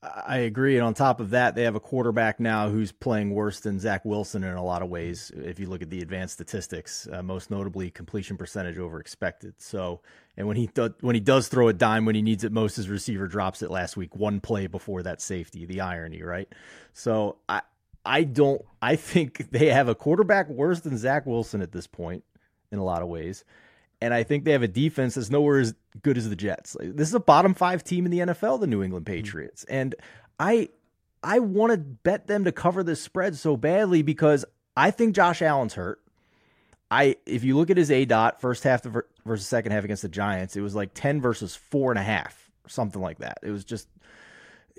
[0.00, 0.76] I agree.
[0.76, 4.04] And on top of that, they have a quarterback now who's playing worse than Zach
[4.04, 5.32] Wilson in a lot of ways.
[5.34, 9.54] If you look at the advanced statistics, uh, most notably completion percentage over expected.
[9.58, 10.00] So,
[10.36, 12.88] and when he when he does throw a dime when he needs it most, his
[12.88, 15.66] receiver drops it last week, one play before that safety.
[15.66, 16.48] The irony, right?
[16.92, 17.62] So I
[18.06, 22.22] I don't I think they have a quarterback worse than Zach Wilson at this point
[22.70, 23.44] in a lot of ways.
[24.00, 26.76] And I think they have a defense that's nowhere as good as the Jets.
[26.80, 29.14] This is a bottom five team in the NFL, the New England mm-hmm.
[29.14, 29.94] Patriots, and
[30.38, 30.68] I
[31.22, 34.44] I want to bet them to cover this spread so badly because
[34.76, 36.00] I think Josh Allen's hurt.
[36.90, 38.86] I if you look at his A dot first half
[39.24, 42.50] versus second half against the Giants, it was like ten versus four and a half,
[42.66, 43.38] something like that.
[43.42, 43.88] It was just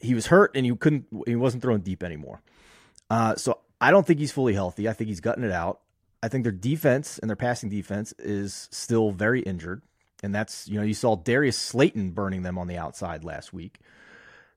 [0.02, 2.42] he was hurt and you couldn't he wasn't throwing deep anymore.
[3.10, 4.88] Uh, so I don't think he's fully healthy.
[4.88, 5.82] I think he's gutting it out.
[6.22, 9.82] I think their defense and their passing defense is still very injured.
[10.22, 13.80] And that's, you know, you saw Darius Slayton burning them on the outside last week.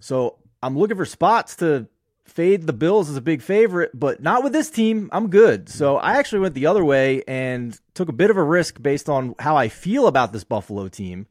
[0.00, 1.86] So I'm looking for spots to
[2.24, 5.08] fade the Bills as a big favorite, but not with this team.
[5.12, 5.68] I'm good.
[5.68, 9.08] So I actually went the other way and took a bit of a risk based
[9.08, 11.26] on how I feel about this Buffalo team.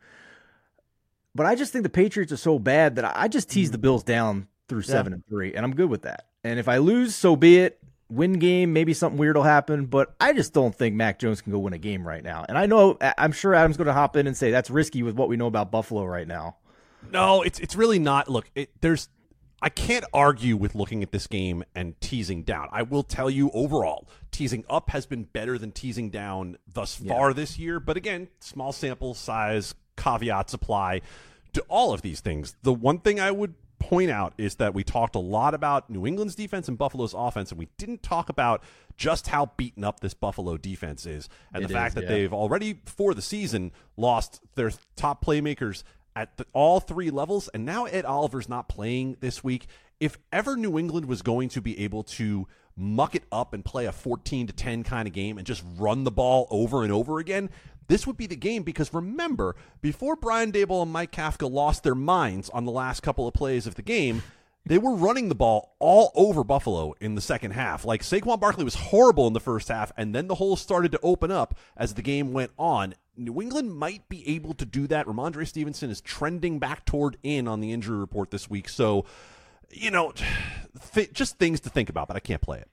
[1.34, 3.82] But I just think the Patriots are so bad that I just tease the mm.
[3.82, 5.15] Bills down through seven yeah.
[5.15, 6.28] and three, and I'm good with that.
[6.44, 7.81] And if I lose, so be it
[8.12, 11.52] win game, maybe something weird will happen, but I just don't think Mac Jones can
[11.52, 12.45] go win a game right now.
[12.47, 15.15] And I know I'm sure Adam's going to hop in and say that's risky with
[15.15, 16.58] what we know about Buffalo right now.
[17.12, 18.30] No, it's it's really not.
[18.30, 19.10] Look, it, there's
[19.62, 22.67] I can't argue with looking at this game and teasing down.
[22.71, 27.30] I will tell you overall, teasing up has been better than teasing down thus far
[27.30, 27.34] yeah.
[27.34, 31.02] this year, but again, small sample size, caveats apply
[31.54, 32.56] to all of these things.
[32.63, 36.06] The one thing I would point out is that we talked a lot about New
[36.06, 38.63] England's defense and Buffalo's offense, and we didn't talk about
[38.98, 42.10] just how beaten up this Buffalo defense is, and it the fact is, that yeah.
[42.10, 45.84] they've already for the season lost their top playmakers
[46.15, 49.67] at the, all three levels, and now Ed Oliver's not playing this week.
[50.00, 53.86] If ever New England was going to be able to muck it up and play
[53.86, 57.19] a 14 to 10 kind of game and just run the ball over and over
[57.19, 57.49] again,
[57.88, 61.95] this would be the game because remember, before Brian Daboll and Mike Kafka lost their
[61.95, 64.23] minds on the last couple of plays of the game,
[64.65, 67.84] they were running the ball all over Buffalo in the second half.
[67.84, 70.99] Like Saquon Barkley was horrible in the first half, and then the holes started to
[71.01, 72.93] open up as the game went on.
[73.17, 75.05] New England might be able to do that.
[75.05, 78.69] Rhamondre Stevenson is trending back toward in on the injury report this week.
[78.69, 79.05] So,
[79.73, 80.13] you know,
[80.93, 82.69] th- just things to think about, but I can't play it.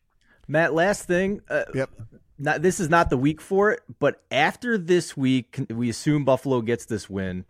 [0.47, 1.43] Matt, last thing.
[1.49, 1.91] Uh, yep
[2.39, 6.61] not this is not the week for it, but after this week, we assume Buffalo
[6.61, 7.45] gets this win.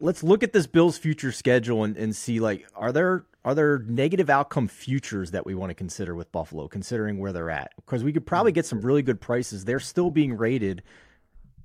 [0.00, 3.78] Let's look at this Bills future schedule and, and see like are there are there
[3.78, 7.72] negative outcome futures that we want to consider with Buffalo, considering where they're at?
[7.76, 9.64] Because we could probably get some really good prices.
[9.64, 10.82] They're still being rated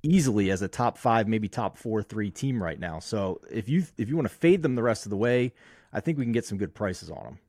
[0.04, 3.00] easily as a top five, maybe top four, three team right now.
[3.00, 5.54] So if you if you want to fade them the rest of the way,
[5.94, 7.40] I think we can get some good prices on them.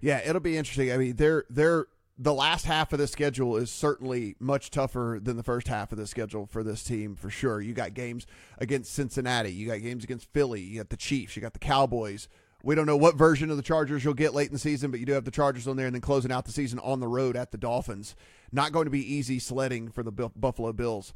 [0.00, 0.92] Yeah, it'll be interesting.
[0.92, 1.86] I mean, they're they're
[2.18, 5.98] the last half of the schedule is certainly much tougher than the first half of
[5.98, 7.60] the schedule for this team for sure.
[7.60, 8.26] You got games
[8.58, 12.28] against Cincinnati, you got games against Philly, you got the Chiefs, you got the Cowboys.
[12.62, 14.98] We don't know what version of the Chargers you'll get late in the season, but
[14.98, 17.06] you do have the Chargers on there, and then closing out the season on the
[17.06, 18.16] road at the Dolphins.
[18.50, 21.12] Not going to be easy sledding for the Buffalo Bills.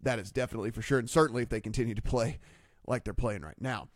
[0.00, 2.38] That is definitely for sure, and certainly if they continue to play
[2.86, 3.88] like they're playing right now.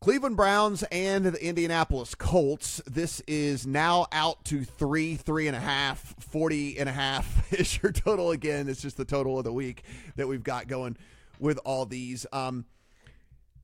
[0.00, 2.80] Cleveland Browns and the Indianapolis Colts.
[2.86, 7.82] This is now out to three, three and a half, 40 and a half is
[7.82, 8.68] your total again.
[8.68, 9.82] It's just the total of the week
[10.14, 10.96] that we've got going
[11.40, 12.26] with all these.
[12.32, 12.64] Um,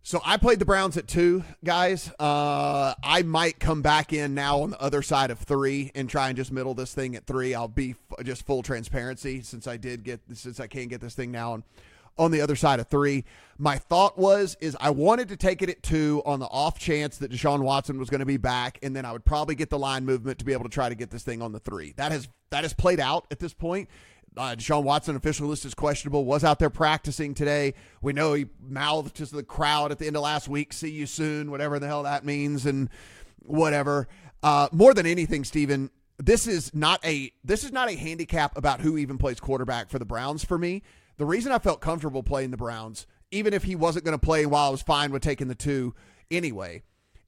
[0.02, 2.10] so I played the Browns at two, guys.
[2.18, 6.28] Uh, I might come back in now on the other side of three and try
[6.28, 7.54] and just middle this thing at three.
[7.54, 11.14] I'll be f- just full transparency since I did get since I can't get this
[11.14, 11.62] thing now
[12.18, 13.24] on the other side of three.
[13.58, 17.18] My thought was is I wanted to take it at two on the off chance
[17.18, 19.78] that Deshaun Watson was going to be back, and then I would probably get the
[19.78, 21.94] line movement to be able to try to get this thing on the three.
[21.96, 23.88] That has that has played out at this point.
[24.36, 26.24] Uh, Deshaun Watson official list is questionable.
[26.24, 27.74] Was out there practicing today.
[28.02, 30.72] We know he mouthed to the crowd at the end of last week.
[30.72, 32.90] See you soon, whatever the hell that means, and
[33.38, 34.08] whatever.
[34.42, 38.80] Uh, more than anything, Stephen, this is not a this is not a handicap about
[38.80, 40.82] who even plays quarterback for the Browns for me.
[41.16, 44.46] The reason I felt comfortable playing the Browns, even if he wasn't going to play
[44.46, 45.94] while I was fine with taking the two
[46.30, 46.82] anyway,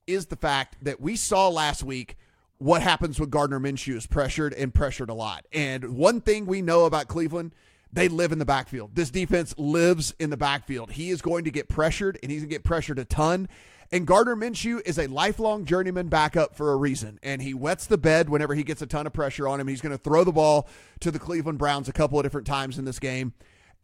[0.06, 2.16] is the fact that we saw last week
[2.58, 5.46] what happens when Gardner Minshew is pressured and pressured a lot.
[5.52, 7.54] And one thing we know about Cleveland,
[7.92, 8.94] they live in the backfield.
[8.94, 10.92] This defense lives in the backfield.
[10.92, 13.48] He is going to get pressured, and he's going to get pressured a ton.
[13.92, 17.20] And Gardner Minshew is a lifelong journeyman backup for a reason.
[17.22, 19.68] And he wets the bed whenever he gets a ton of pressure on him.
[19.68, 20.66] He's going to throw the ball
[21.00, 23.32] to the Cleveland Browns a couple of different times in this game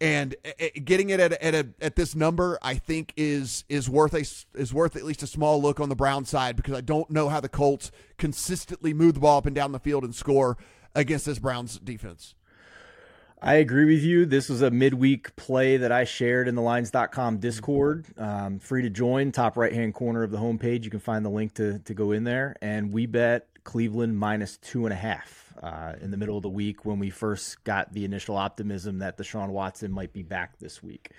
[0.03, 0.35] and
[0.85, 4.75] getting it at at, a, at this number, I think is is worth a is
[4.75, 7.39] worth at least a small look on the Brown side because I don't know how
[7.41, 10.59] the Colts consistently move the ball up and down the field and score
[10.97, 12.35] against this Browns defense.
[13.41, 14.27] I agree with you.
[14.27, 18.07] This was a midweek play that I shared in the lines.com Discord.
[18.17, 20.85] Um, free to join, top right hand corner of the homepage.
[20.85, 22.57] You can find the link to, to go in there.
[22.61, 26.49] And we bet Cleveland minus two and a half uh, in the middle of the
[26.49, 30.83] week when we first got the initial optimism that Deshaun Watson might be back this
[30.83, 31.11] week.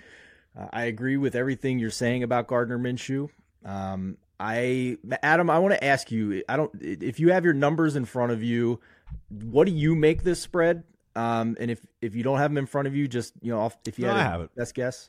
[0.58, 3.28] Uh, I agree with everything you're saying about Gardner Minshew.
[3.64, 6.42] Um, I Adam, I want to ask you.
[6.48, 6.70] I don't.
[6.80, 8.80] If you have your numbers in front of you,
[9.28, 10.82] what do you make this spread?
[11.16, 13.60] Um, and if if you don't have them in front of you, just you know,
[13.60, 14.50] off, if you No, had I a have it.
[14.56, 15.08] best guess.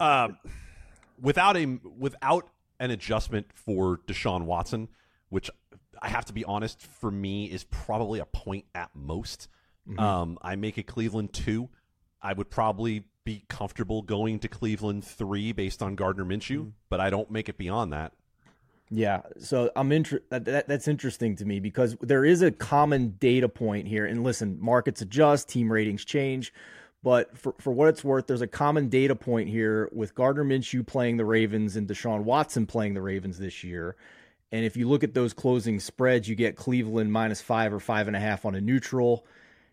[0.00, 0.28] Uh,
[1.20, 2.48] without a without
[2.80, 4.88] an adjustment for Deshaun Watson,
[5.28, 5.50] which
[6.00, 9.48] I have to be honest, for me is probably a point at most.
[9.98, 11.68] Um, I make it Cleveland two.
[12.20, 17.08] I would probably be comfortable going to Cleveland three based on Gardner Minshew, but I
[17.08, 18.12] don't make it beyond that.
[18.90, 23.16] Yeah, so I'm inter- that, that, that's interesting to me because there is a common
[23.18, 24.06] data point here.
[24.06, 26.52] And listen, markets adjust, team ratings change,
[27.02, 30.86] but for for what it's worth, there's a common data point here with Gardner Minshew
[30.86, 33.96] playing the Ravens and Deshaun Watson playing the Ravens this year.
[34.52, 38.06] And if you look at those closing spreads, you get Cleveland minus five or five
[38.06, 39.26] and a half on a neutral.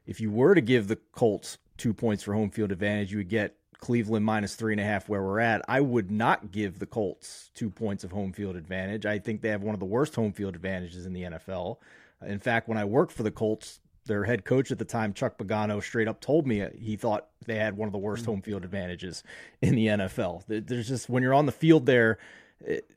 [0.06, 3.30] If you were to give the Colts two points for home field advantage, you would
[3.30, 5.62] get Cleveland minus three and a half where we're at.
[5.68, 9.06] I would not give the Colts two points of home field advantage.
[9.06, 11.78] I think they have one of the worst home field advantages in the NFL.
[12.26, 15.38] In fact, when I worked for the Colts, their head coach at the time, Chuck
[15.38, 18.32] Pagano, straight up told me he thought they had one of the worst hmm.
[18.32, 19.24] home field advantages
[19.62, 20.44] in the NFL.
[20.48, 22.18] There's just when you're on the field there,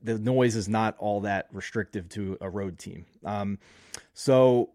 [0.02, 3.06] the noise is not all that restrictive to a road team.
[3.24, 3.58] Um,
[4.14, 4.70] so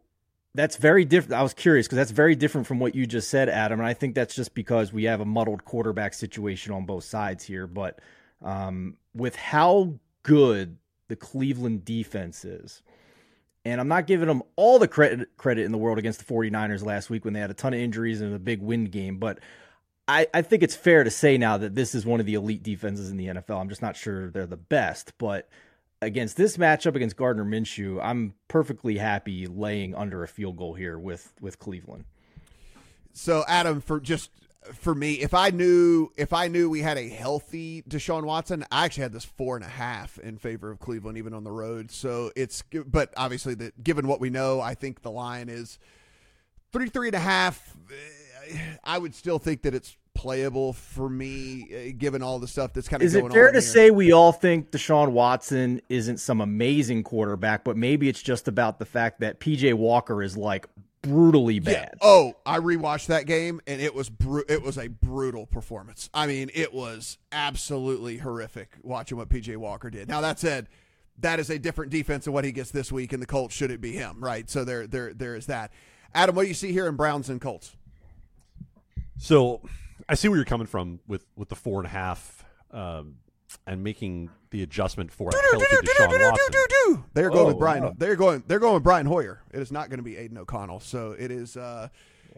[0.54, 1.34] that's very different.
[1.40, 3.80] I was curious because that's very different from what you just said, Adam.
[3.80, 7.44] And I think that's just because we have a muddled quarterback situation on both sides
[7.44, 7.68] here.
[7.68, 8.00] But
[8.42, 10.78] um, with how good
[11.08, 12.82] the Cleveland defense is,
[13.64, 16.84] and I'm not giving them all the credit credit in the world against the 49ers
[16.84, 19.40] last week when they had a ton of injuries and a big wind game, but
[20.12, 22.64] I, I think it's fair to say now that this is one of the elite
[22.64, 23.62] defenses in the NFL.
[23.62, 25.48] I'm just not sure they're the best, but
[26.02, 31.00] against this matchup against Gardner Minshew, I'm perfectly happy laying under a field goal here
[31.00, 32.04] with with Cleveland.
[33.14, 34.32] So Adam, for just
[34.74, 38.86] for me, if I knew if I knew we had a healthy Deshaun Watson, I
[38.86, 41.90] actually had this four and a half in favor of Cleveland, even on the road.
[41.90, 45.80] So it's but obviously that given what we know, I think the line is
[46.74, 47.78] three three and a half.
[47.90, 52.74] Eh, I would still think that it's playable for me, uh, given all the stuff
[52.74, 53.62] that's kind of Is going it fair on to here.
[53.62, 58.80] say we all think Deshaun Watson isn't some amazing quarterback, but maybe it's just about
[58.80, 60.68] the fact that PJ Walker is like
[61.02, 61.60] brutally Yeah.
[61.74, 61.94] bad?
[62.02, 66.10] Oh, I rewatched that game and it was bru- it was a brutal performance.
[66.14, 70.08] I mean, it was absolutely horrific watching what PJ Walker did.
[70.08, 70.68] Now that said,
[71.20, 73.56] that is a different defense than what he gets this week in the Colts.
[73.56, 74.50] Should it be him, right?
[74.50, 75.72] So there there there is that.
[76.14, 77.76] Adam, what do you see here in Browns and Colts?
[79.18, 79.62] So
[80.12, 83.16] I see where you're coming from with with the four and a half um,
[83.66, 87.04] and making the adjustment for a healthy Deshaun Watson.
[87.14, 87.84] They're going Oh, with Brian.
[87.84, 87.94] wow.
[87.98, 88.44] They're going.
[88.46, 89.42] They're going with Brian Hoyer.
[89.52, 90.82] It is not going to be Aidan O'Connell.
[90.82, 91.56] So it is.
[91.58, 91.88] Uh,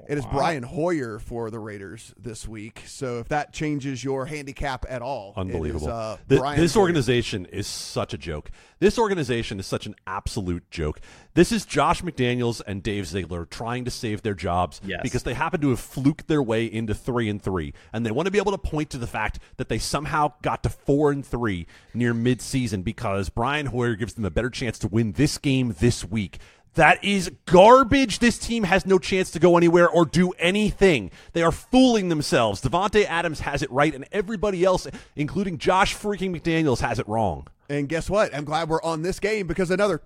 [0.07, 2.81] it is Brian Hoyer for the Raiders this week.
[2.87, 5.87] So if that changes your handicap at all, Unbelievable.
[5.87, 6.81] It is, uh, Th- Brian this Hoyer.
[6.81, 8.51] organization is such a joke.
[8.79, 10.99] This organization is such an absolute joke.
[11.35, 14.99] This is Josh McDaniels and Dave Ziegler trying to save their jobs Yes.
[15.03, 18.25] because they happen to have fluked their way into three and three, and they want
[18.25, 21.25] to be able to point to the fact that they somehow got to four and
[21.25, 25.75] three near midseason because Brian Hoyer gives them a better chance to win this game
[25.79, 26.39] this week.
[26.75, 28.19] That is garbage.
[28.19, 31.11] This team has no chance to go anywhere or do anything.
[31.33, 32.61] They are fooling themselves.
[32.61, 37.47] Davante Adams has it right, and everybody else, including Josh freaking McDaniels, has it wrong.
[37.69, 38.35] And guess what?
[38.35, 40.01] I'm glad we're on this game because another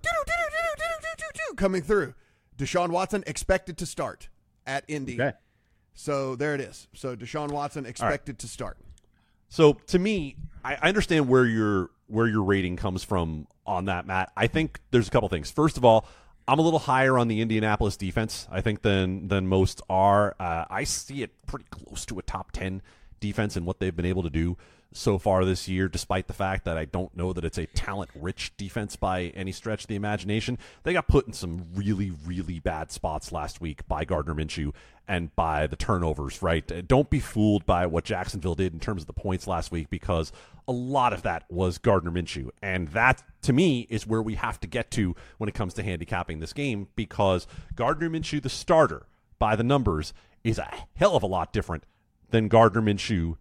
[1.58, 2.14] coming through.
[2.58, 4.30] Deshaun Watson expected to start
[4.66, 5.16] at Indy.
[5.16, 5.36] Okay.
[5.94, 6.88] So there it is.
[6.94, 8.78] So Deshaun Watson expected to start.
[9.50, 14.06] So to me, I, I understand where your where your rating comes from on that,
[14.06, 14.32] Matt.
[14.38, 15.52] I think there's a couple things.
[15.52, 16.08] First of all,
[16.48, 20.36] I'm a little higher on the Indianapolis defense, I think, than than most are.
[20.40, 22.82] Uh, I see it pretty close to a top ten
[23.20, 24.58] defense in what they've been able to do
[24.94, 28.10] so far this year, despite the fact that I don't know that it's a talent
[28.16, 30.58] rich defense by any stretch of the imagination.
[30.84, 34.74] They got put in some really, really bad spots last week by Gardner Minshew
[35.08, 36.88] and by the turnovers, right?
[36.88, 40.32] Don't be fooled by what Jacksonville did in terms of the points last week because
[40.68, 42.50] a lot of that was Gardner Minshew.
[42.62, 45.84] And that, to me, is where we have to get to when it comes to
[45.84, 49.08] handicapping this game because Gardner Minshew, the starter,
[49.40, 50.14] by the numbers,
[50.44, 51.84] is a hell of a lot different
[52.30, 53.38] than Gardner Minshew,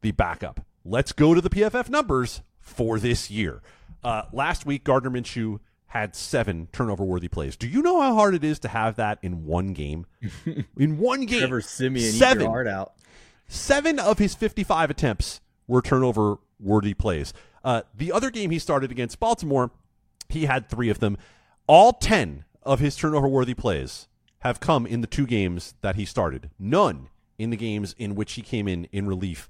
[0.00, 0.64] the backup.
[0.84, 3.62] Let's go to the PFF numbers for this year.
[4.02, 7.56] Uh, last week, Gardner Minshew had seven turnover worthy plays.
[7.56, 10.06] Do you know how hard it is to have that in one game?
[10.76, 12.94] in one game, Trevor Siemian, seven, your heart out.
[13.46, 17.32] seven of his 55 attempts were turnover worthy plays.
[17.62, 19.70] Uh, the other game he started against Baltimore,
[20.28, 21.16] he had three of them.
[21.66, 24.08] All 10 of his turnover worthy plays
[24.40, 26.50] have come in the two games that he started.
[26.58, 29.48] None in the games in which he came in in relief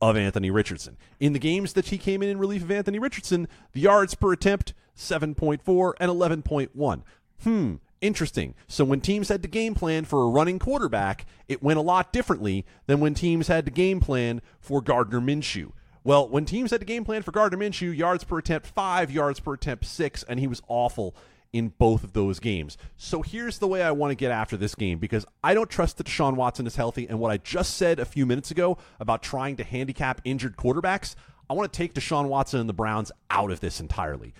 [0.00, 0.96] of Anthony Richardson.
[1.20, 4.32] In the games that he came in in relief of Anthony Richardson, the yards per
[4.32, 7.02] attempt 7.4 and 11.1.
[7.42, 8.54] Hmm, interesting.
[8.66, 12.12] So when teams had to game plan for a running quarterback, it went a lot
[12.12, 15.72] differently than when teams had to game plan for Gardner Minshew.
[16.04, 19.38] Well, when teams had to game plan for Gardner Minshew, yards per attempt 5, yards
[19.40, 21.14] per attempt 6, and he was awful
[21.52, 22.76] in both of those games.
[22.96, 25.98] So here's the way I want to get after this game because I don't trust
[25.98, 27.06] that Deshaun Watson is healthy.
[27.08, 31.14] And what I just said a few minutes ago about trying to handicap injured quarterbacks,
[31.48, 34.34] I want to take Deshaun Watson and the Browns out of this entirely.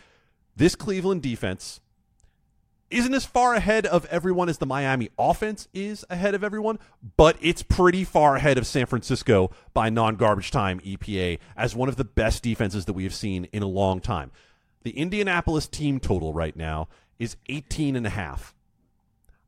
[0.57, 1.81] This Cleveland defense
[2.93, 6.79] isn't as far ahead of everyone as the Miami offense is ahead of everyone,
[7.17, 11.89] but it's pretty far ahead of San Francisco by non garbage time EPA as one
[11.89, 14.31] of the best defenses that we have seen in a long time.
[14.83, 16.89] The Indianapolis team total right now
[17.19, 18.55] is 18 and a half.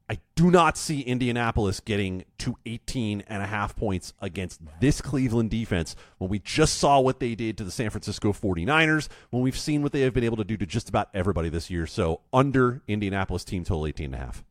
[0.09, 5.51] I do not see Indianapolis getting to 18 and a half points against this Cleveland
[5.51, 9.59] defense when we just saw what they did to the San Francisco 49ers, when we've
[9.59, 11.87] seen what they have been able to do to just about everybody this year.
[11.87, 14.45] So under Indianapolis team total 18 and a half.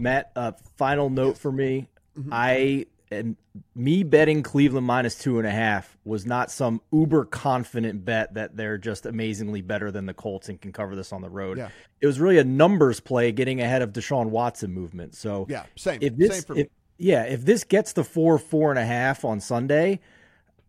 [0.00, 1.88] Matt, uh, final note for me.
[2.18, 2.30] Mm-hmm.
[2.32, 3.36] I and
[3.74, 8.56] me betting Cleveland minus two and a half was not some uber confident bet that
[8.56, 11.58] they're just amazingly better than the Colts and can cover this on the road.
[11.58, 11.68] Yeah.
[12.00, 15.14] It was really a numbers play getting ahead of Deshaun Watson movement.
[15.14, 15.98] So yeah, same.
[16.00, 19.24] If this, same for if, yeah, if this gets the four, four and a half
[19.24, 20.00] on Sunday,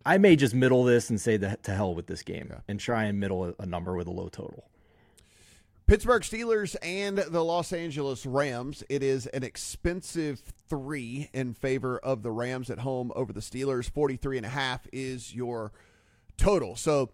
[0.06, 2.60] I may just middle this and say that to hell with this game yeah.
[2.68, 4.66] and try and middle a, a number with a low total.
[5.86, 8.84] Pittsburgh Steelers and the Los Angeles Rams.
[8.90, 13.90] It is an expensive three in favor of the Rams at home over the Steelers.
[13.90, 15.74] 43 and a half is your
[16.38, 16.78] total.
[16.78, 17.10] So,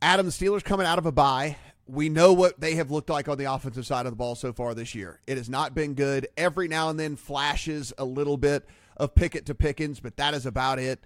[0.00, 1.56] Adam, the Steelers coming out of a bye.
[1.86, 4.52] We know what they have looked like on the offensive side of the ball so
[4.52, 5.20] far this year.
[5.26, 6.28] It has not been good.
[6.36, 8.64] Every now and then flashes a little bit
[8.96, 11.00] of Pickett to Pickens, but that is about it.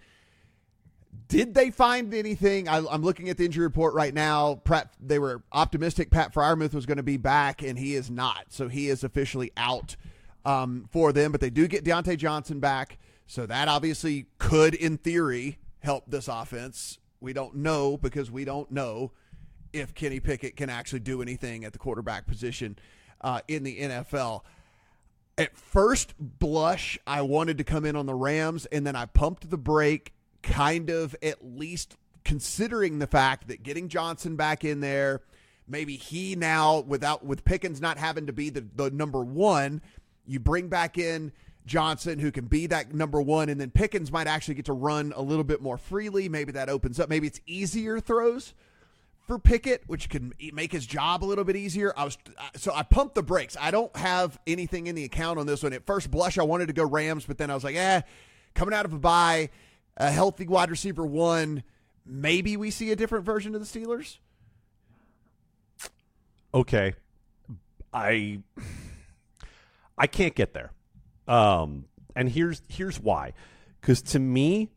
[1.28, 2.68] Did they find anything?
[2.68, 4.56] I, am looking at the injury report right now.
[4.64, 8.46] Pratt, they were optimistic Pat Freiermuth was going to be back, and he is not.
[8.48, 9.96] So he is officially out
[10.44, 11.30] um, for them.
[11.32, 12.98] But they do get Diontae Johnson back.
[13.26, 16.98] So that obviously could, in theory, help this offense.
[17.20, 19.12] We don't know because we don't know
[19.72, 22.78] if Kenny Pickett can actually do anything at the quarterback position
[23.20, 24.42] uh, in the NFL.
[25.36, 29.50] At first blush, I wanted to come in on the Rams, and then I pumped
[29.50, 35.22] the brake kind of at least considering the fact that getting Johnson back in there,
[35.66, 39.80] maybe he now without with Pickens not having to be the, the number one,
[40.26, 41.32] you bring back in
[41.64, 45.12] Johnson who can be that number one, and then Pickens might actually get to run
[45.14, 46.28] a little bit more freely.
[46.28, 47.08] Maybe that opens up.
[47.08, 48.54] Maybe it's easier throws
[49.26, 51.92] for Pickett, which can make his job a little bit easier.
[51.96, 52.18] I was
[52.56, 53.56] so I pumped the brakes.
[53.60, 55.72] I don't have anything in the account on this one.
[55.72, 58.02] At first blush, I wanted to go Rams, but then I was like, eh,
[58.54, 59.50] coming out of a bye
[59.98, 61.64] a healthy wide receiver one,
[62.06, 64.18] maybe we see a different version of the Steelers.
[66.54, 66.94] Okay,
[67.92, 68.40] I
[69.98, 70.72] I can't get there,
[71.26, 71.84] um,
[72.16, 73.34] and here's here's why.
[73.80, 74.70] Because to me,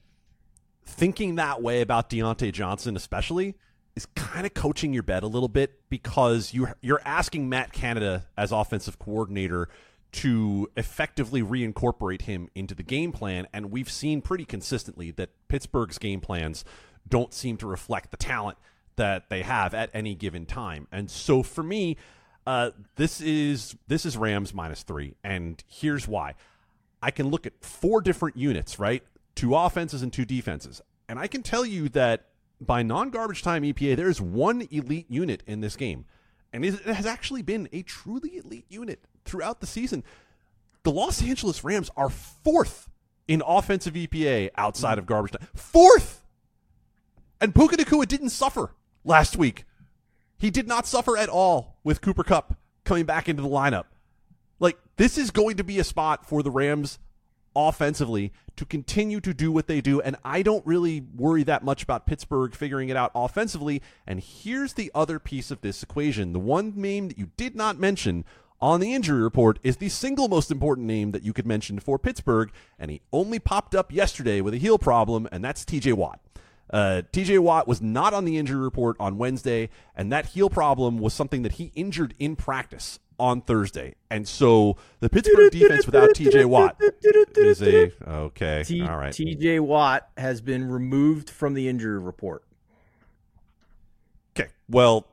[0.86, 3.56] thinking that way about Diontae Johnson, especially,
[3.96, 8.26] is kind of coaching your bet a little bit because you you're asking Matt Canada
[8.38, 9.70] as offensive coordinator
[10.12, 13.48] to effectively reincorporate him into the game plan.
[13.54, 16.66] And we've seen pretty consistently that Pittsburgh's game plans
[17.08, 18.58] don't seem to reflect the talent
[18.96, 20.88] that they have at any given time.
[20.92, 21.98] And so for me,
[22.46, 26.36] uh, this is this is Rams minus three, and here's why.
[27.02, 29.04] I can look at four different units, right?
[29.36, 32.26] Two offenses and two defenses, and I can tell you that
[32.60, 36.06] by non-garbage time EPA, there is one elite unit in this game,
[36.54, 40.04] and it has actually been a truly elite unit throughout the season.
[40.84, 42.90] The Los Angeles Rams are fourth
[43.28, 45.48] in offensive EPA outside of garbage time.
[45.56, 46.26] Fourth!
[47.40, 48.72] And Puka Nacua didn't suffer
[49.04, 49.66] last week.
[50.38, 53.86] He did not suffer at all with Cooper Kupp coming back into the lineup.
[54.60, 57.00] Like, this is going to be a spot for the Rams
[57.56, 60.02] offensively to continue to do what they do.
[60.02, 63.82] And I don't really worry that much about Pittsburgh figuring it out offensively.
[64.06, 67.80] And here's the other piece of this equation the one name that you did not
[67.80, 68.26] mention
[68.62, 71.98] on the injury report is the single most important name that you could mention for
[71.98, 76.20] Pittsburgh, and he only popped up yesterday with a heel problem, and that's TJ Watt.
[76.72, 80.98] Uh, TJ Watt was not on the injury report on Wednesday, and that heel problem
[80.98, 83.96] was something that he injured in practice on Thursday.
[84.10, 86.82] And so the Pittsburgh defense without TJ Watt
[87.36, 88.64] is a okay.
[88.66, 89.14] T- all right.
[89.14, 92.44] TJ Watt has been removed from the injury report.
[94.36, 94.50] Okay.
[94.68, 95.08] Well,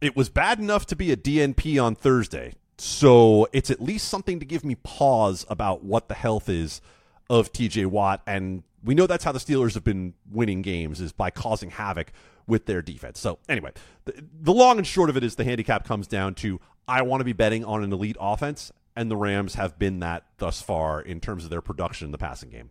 [0.00, 2.54] it was bad enough to be a DNP on Thursday.
[2.78, 6.80] So it's at least something to give me pause about what the health is
[7.28, 8.22] of TJ Watt.
[8.26, 12.12] And we know that's how the Steelers have been winning games is by causing havoc
[12.46, 13.20] with their defense.
[13.20, 13.72] So anyway,
[14.04, 17.20] the, the long and short of it is the handicap comes down to I want
[17.20, 21.00] to be betting on an elite offense, and the Rams have been that thus far
[21.00, 22.70] in terms of their production in the passing game.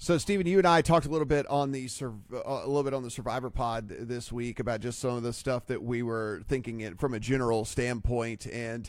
[0.00, 2.94] So, Stephen, you and I talked a little bit on the uh, a little bit
[2.94, 6.42] on the Survivor Pod this week about just some of the stuff that we were
[6.46, 8.88] thinking in, from a general standpoint, and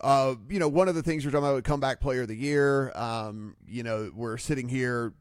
[0.00, 2.90] uh, you know, one of the things we're talking about comeback player of the year.
[2.96, 5.12] Um, you know, we're sitting here,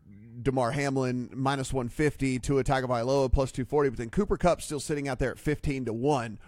[0.42, 4.80] Damar Hamlin minus one fifty, Tua Tagovailoa plus two forty, but then Cooper Kupp still
[4.80, 6.40] sitting out there at fifteen to one.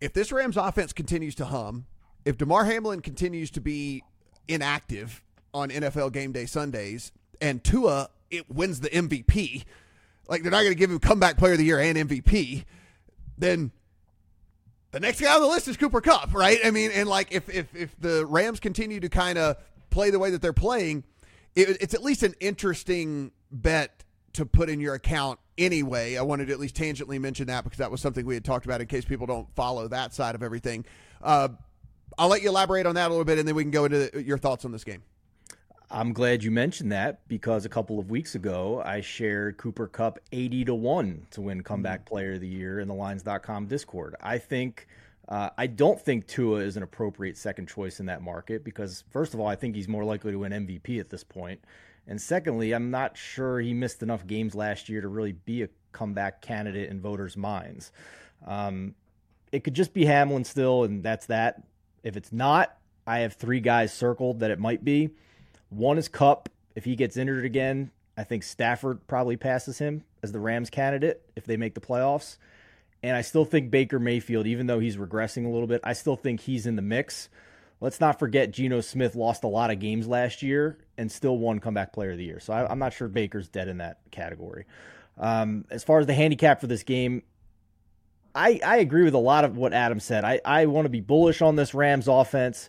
[0.00, 1.86] If this Rams offense continues to hum,
[2.24, 4.02] if Damar Hamlin continues to be
[4.48, 5.22] inactive
[5.52, 9.64] on NFL game day Sundays and Tua it wins the MVP,
[10.28, 12.64] like they're not going to give him comeback player of the year and MVP,
[13.36, 13.72] then
[14.92, 16.58] the next guy on the list is Cooper Kupp, right?
[16.64, 19.56] I mean, and like if if if the Rams continue to kind of
[19.90, 21.04] play the way that they're playing,
[21.68, 24.04] it, it's at least an interesting bet
[24.34, 26.16] to put in your account anyway.
[26.16, 28.64] I wanted to at least tangentially mention that because that was something we had talked
[28.64, 30.84] about in case people don't follow that side of everything.
[31.22, 31.48] Uh,
[32.18, 34.22] I'll let you elaborate on that a little bit, and then we can go into
[34.22, 35.02] your thoughts on this game.
[35.92, 40.20] I'm glad you mentioned that because a couple of weeks ago I shared Cooper Kupp
[40.30, 42.14] 80 to 1 to win comeback mm-hmm.
[42.14, 44.14] player of the year in the lines.com Discord.
[44.20, 44.86] I think
[45.30, 49.32] uh, I don't think Tua is an appropriate second choice in that market because first
[49.32, 51.60] of all I think he's more likely to win MVP at this point.
[52.06, 55.68] And secondly, I'm not sure he missed enough games last year to really be a
[55.92, 57.92] comeback candidate in voters' minds.
[58.44, 58.94] Um,
[59.52, 61.62] it could just be Hamlin still, and that's that.
[62.02, 62.76] If it's not,
[63.06, 65.10] I have three guys circled that it might be.
[65.68, 66.48] One is Kupp.
[66.74, 71.22] If he gets injured again, I think Stafford probably passes him as the Rams candidate
[71.36, 72.38] if they make the playoffs.
[73.02, 76.16] And I still think Baker Mayfield, even though he's regressing a little bit, I still
[76.16, 77.28] think he's in the mix.
[77.80, 81.60] Let's not forget Geno Smith lost a lot of games last year and still won
[81.60, 82.40] comeback player of the year.
[82.40, 84.66] So I, am not sure Baker's dead in that category.
[85.16, 87.22] Um, as far as the handicap for this game,
[88.34, 90.24] I, I agree with a lot of what Adam said.
[90.24, 92.68] I, I want to be bullish on this Rams offense.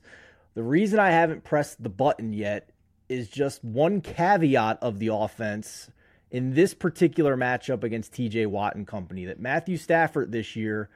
[0.53, 2.69] The reason I haven't pressed the button yet
[3.09, 5.91] is just one caveat of the offense
[6.32, 10.89] in this particular matchup against TJ Watt and company that Matthew Stafford this year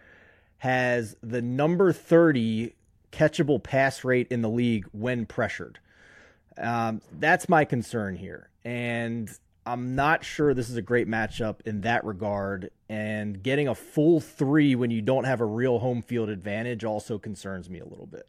[0.59, 2.73] has the number 30
[3.11, 5.79] catchable pass rate in the league when pressured.
[6.57, 8.49] Um, that's my concern here.
[8.63, 9.29] And
[9.65, 12.71] I'm not sure this is a great matchup in that regard.
[12.87, 17.17] And getting a full three when you don't have a real home field advantage also
[17.17, 18.27] concerns me a little bit.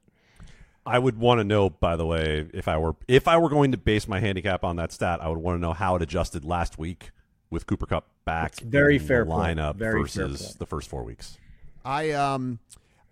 [0.86, 3.72] I would want to know, by the way, if I were if I were going
[3.72, 6.44] to base my handicap on that stat, I would want to know how it adjusted
[6.44, 7.10] last week
[7.50, 8.52] with Cooper Kupp back.
[8.52, 11.38] It's very fair lineup very versus the first four weeks.
[11.84, 12.60] I um,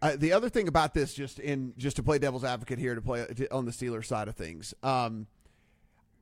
[0.01, 3.01] uh, the other thing about this, just in just to play devil's advocate here, to
[3.01, 5.27] play to, on the Steelers side of things, um,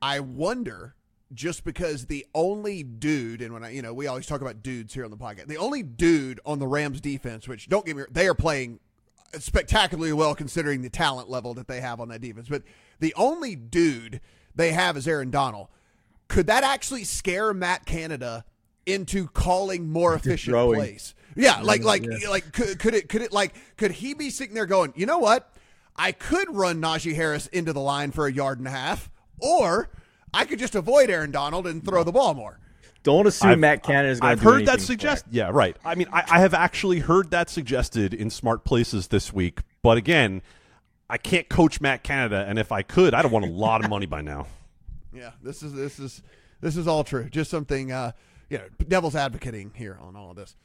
[0.01, 0.95] I wonder
[1.35, 4.95] just because the only dude, and when I, you know, we always talk about dudes
[4.95, 8.05] here on the podcast, the only dude on the Rams defense, which don't get me,
[8.11, 8.81] they are playing
[9.39, 12.49] spectacularly well considering the talent level that they have on that defense.
[12.49, 12.63] But
[13.01, 14.21] the only dude
[14.55, 15.69] they have is Aaron Donald.
[16.29, 18.45] Could that actually scare Matt Canada
[18.87, 21.15] into calling more efficient plays?
[21.37, 22.29] Yeah, like like yeah.
[22.29, 25.19] like could, could it could it like could he be sitting there going, you know
[25.19, 25.55] what?
[25.97, 29.91] I could run Najee Harris into the line for a yard and a half, or
[30.33, 32.59] I could just avoid Aaron Donald and throw the ball more.
[33.03, 34.41] Don't assume I've, Matt Canada is going to.
[34.41, 35.33] I've heard that suggested.
[35.33, 35.77] Yeah, right.
[35.85, 39.61] I mean, I, I have actually heard that suggested in smart places this week.
[39.83, 40.43] But again,
[41.11, 43.91] I can't coach Matt Canada, and if I could, I'd have won a lot of
[43.91, 44.47] money by now.
[45.15, 46.23] Yeah, this is this is
[46.63, 47.29] this is all true.
[47.29, 48.13] Just something, uh,
[48.53, 50.57] you know, devil's advocating here on all of this.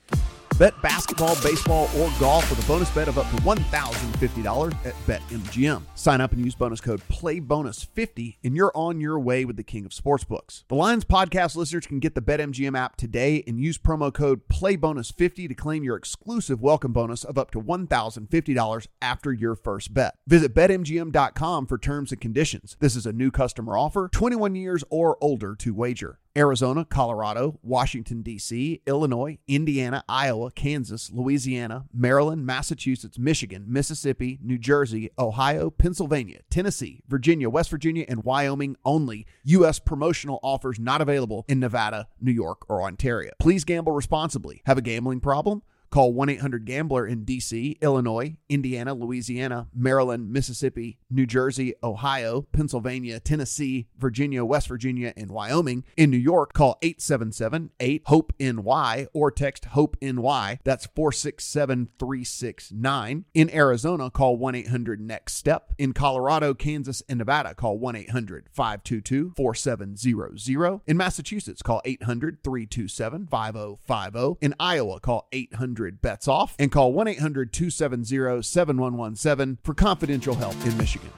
[0.59, 5.83] Bet basketball, baseball, or golf with a bonus bet of up to $1,050 at BetMGM.
[5.93, 9.85] Sign up and use bonus code PLAYBONUS50 and you're on your way with the king
[9.85, 10.63] of sportsbooks.
[10.67, 15.47] The Lines podcast listeners can get the BetMGM app today and use promo code PLAYBONUS50
[15.47, 20.15] to claim your exclusive welcome bonus of up to $1,050 after your first bet.
[20.25, 22.75] Visit BetMGM.com for terms and conditions.
[22.79, 26.17] This is a new customer offer, 21 years or older to wager.
[26.37, 35.09] Arizona, Colorado, Washington, D.C., Illinois, Indiana, Iowa, Kansas, Louisiana, Maryland, Massachusetts, Michigan, Mississippi, New Jersey,
[35.17, 39.25] Ohio, Pennsylvania, Tennessee, Virginia, West Virginia, and Wyoming only.
[39.45, 39.79] U.S.
[39.79, 43.31] promotional offers not available in Nevada, New York, or Ontario.
[43.39, 44.61] Please gamble responsibly.
[44.65, 45.63] Have a gambling problem?
[45.89, 53.19] Call 1 800 Gambler in D.C., Illinois, Indiana, Louisiana, Maryland, Mississippi, New Jersey, Ohio, Pennsylvania,
[53.19, 55.85] Tennessee, Virginia, West Virginia, and Wyoming.
[55.95, 60.59] In New York, call 877 8 HOPE NY or text HOPE NY.
[60.63, 63.25] That's 467 369.
[63.33, 65.73] In Arizona, call 1 800 NEXT STEP.
[65.77, 70.81] In Colorado, Kansas, and Nevada, call 1 800 522 4700.
[70.85, 74.45] In Massachusetts, call 800 327 5050.
[74.45, 80.55] In Iowa, call 800 bets off and call 1 800 270 7117 for confidential help
[80.65, 81.09] in Michigan.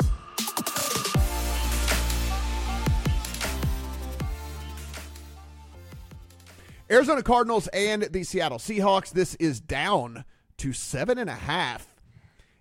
[6.92, 9.12] Arizona Cardinals and the Seattle Seahawks.
[9.12, 10.26] This is down
[10.58, 11.88] to seven and a half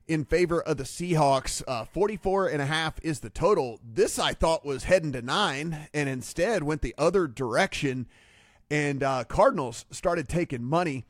[0.06, 1.62] in favor of the Seahawks.
[1.66, 3.80] Uh, 44 and a half is the total.
[3.82, 8.06] This I thought was heading to nine and instead went the other direction.
[8.70, 11.06] And uh, Cardinals started taking money.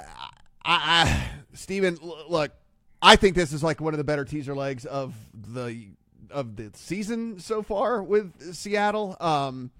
[0.00, 0.30] I,
[0.64, 2.52] I Stephen, look,
[3.00, 5.88] I think this is like one of the better teaser legs of the
[6.30, 9.16] of the season so far with Seattle.
[9.20, 9.70] Um,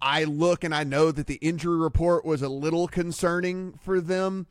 [0.00, 4.46] I look and I know that the injury report was a little concerning for them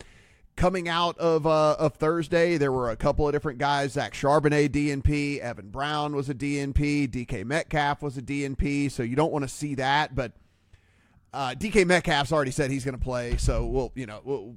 [0.56, 2.58] coming out of uh, of Thursday.
[2.58, 7.10] There were a couple of different guys: Zach Charbonnet, DNP, Evan Brown was a DNP,
[7.10, 8.92] DK Metcalf was a DNP.
[8.92, 10.34] So you don't want to see that, but
[11.34, 14.56] uh, DK Metcalf's already said he's going to play, so we'll you know we'll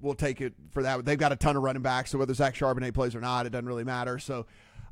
[0.00, 1.04] we'll take it for that.
[1.04, 3.50] They've got a ton of running backs, so whether Zach Charbonnet plays or not, it
[3.50, 4.18] doesn't really matter.
[4.18, 4.46] So.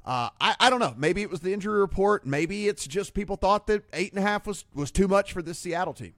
[0.04, 0.94] Uh, I, I don't know.
[0.96, 2.24] Maybe it was the injury report.
[2.24, 5.42] Maybe it's just people thought that eight and a half was, was too much for
[5.42, 6.14] this Seattle team.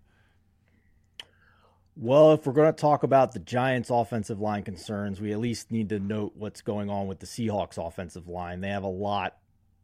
[2.01, 5.72] Well, if we're going to talk about the Giants' offensive line concerns, we at least
[5.72, 8.61] need to note what's going on with the Seahawks' offensive line.
[8.61, 9.36] They have a lot,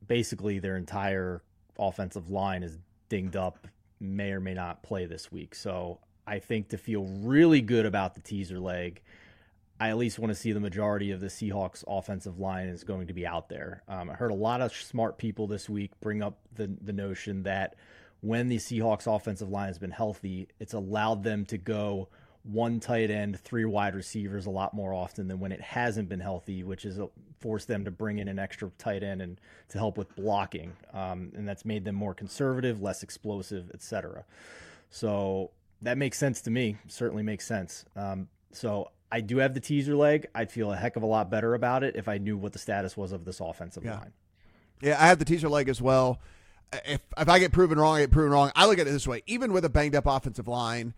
[0.06, 1.42] basically, their entire
[1.76, 3.66] offensive line is dinged up,
[4.04, 5.54] may or may not play this week.
[5.54, 9.02] So I think to feel really good about the teaser leg,
[9.80, 13.08] I at least want to see the majority of the Seahawks offensive line is going
[13.08, 13.82] to be out there.
[13.88, 17.42] Um, I heard a lot of smart people this week bring up the, the notion
[17.42, 17.74] that
[18.20, 22.08] when the Seahawks offensive line has been healthy, it's allowed them to go
[22.44, 26.20] one tight end, three wide receivers a lot more often than when it hasn't been
[26.20, 27.00] healthy, which has
[27.40, 30.72] forced them to bring in an extra tight end and to help with blocking.
[30.92, 34.24] Um, and that's made them more conservative, less explosive, etc.
[34.90, 35.50] So
[35.82, 36.76] that makes sense to me.
[36.86, 37.86] Certainly makes sense.
[37.96, 40.26] Um, so I do have the teaser leg.
[40.34, 42.58] I'd feel a heck of a lot better about it if I knew what the
[42.58, 43.98] status was of this offensive yeah.
[43.98, 44.12] line.
[44.82, 46.20] Yeah, I have the teaser leg as well.
[46.84, 48.50] If if I get proven wrong, I get proven wrong.
[48.56, 50.94] I look at it this way: even with a banged up offensive line,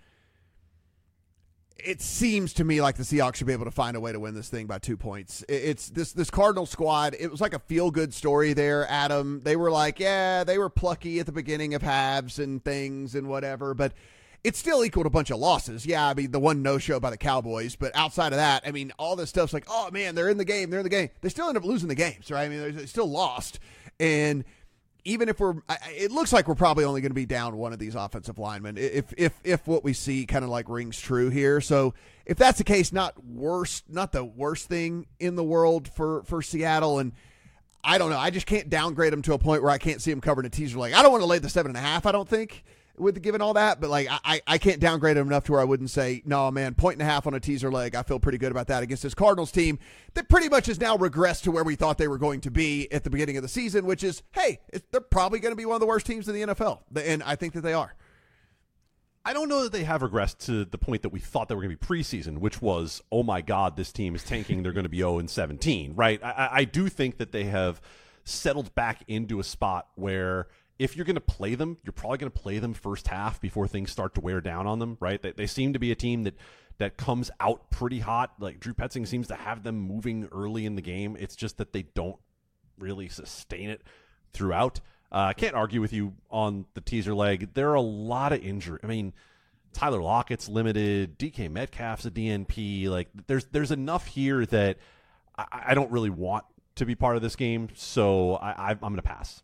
[1.87, 4.19] it seems to me like the Seahawks should be able to find a way to
[4.19, 5.45] win this thing by two points.
[5.49, 7.15] It's this this Cardinal squad.
[7.19, 9.41] It was like a feel good story there, Adam.
[9.45, 13.29] They were like, yeah, they were plucky at the beginning of halves and things and
[13.29, 13.93] whatever, but
[14.43, 15.87] it's still equaled a bunch of losses.
[15.87, 18.73] Yeah, I mean the one no show by the Cowboys, but outside of that, I
[18.73, 21.11] mean all this stuff's like, oh man, they're in the game, they're in the game.
[21.21, 22.45] They still end up losing the games, right?
[22.45, 23.61] I mean they still lost,
[24.01, 24.45] and
[25.07, 25.55] even if we're,
[25.95, 28.77] it looks like we're probably only going to be down one of these offensive linemen
[28.77, 31.61] if if if what we see kind of like rings true here.
[31.61, 31.95] So
[32.27, 36.43] if that's the case, not worst, not the worst thing in the world for for
[36.43, 36.99] Seattle.
[36.99, 37.13] And
[37.85, 40.11] I don't know, I just can't downgrade them to a point where I can't see
[40.11, 40.77] them covering a teaser.
[40.77, 42.05] Like I don't want to lay the seven and a half.
[42.05, 42.65] I don't think
[42.99, 45.65] with given all that, but like I, I can't downgrade him enough to where I
[45.65, 47.95] wouldn't say, no, man, point and a half on a teaser leg.
[47.95, 49.79] I feel pretty good about that against this Cardinals team
[50.15, 52.91] that pretty much has now regressed to where we thought they were going to be
[52.93, 55.75] at the beginning of the season, which is, hey, they're probably going to be one
[55.75, 56.81] of the worst teams in the NFL.
[56.97, 57.95] And I think that they are.
[59.25, 61.63] I don't know that they have regressed to the point that we thought they were
[61.63, 64.63] going to be preseason, which was, oh my God, this team is tanking.
[64.63, 66.23] They're going to be 0 and 17, right?
[66.23, 67.81] I, I do think that they have
[68.23, 70.47] settled back into a spot where
[70.79, 73.67] if you're going to play them, you're probably going to play them first half before
[73.67, 75.21] things start to wear down on them, right?
[75.21, 76.35] They, they seem to be a team that
[76.79, 78.35] that comes out pretty hot.
[78.39, 81.17] Like Drew Petzing seems to have them moving early in the game.
[81.19, 82.19] It's just that they don't
[82.79, 83.83] really sustain it
[84.33, 84.81] throughout.
[85.11, 87.55] Uh, I can't argue with you on the teaser leg.
[87.55, 88.81] There are a lot of injury.
[88.83, 89.15] I mean,
[89.73, 91.19] Tyler Lockett's limited.
[91.19, 92.89] DK Metcalf's a DNP.
[92.89, 94.79] Like, there's there's enough here that
[95.39, 97.69] I, I don't really want to be part of this game.
[97.75, 99.43] So I, I I'm going to pass.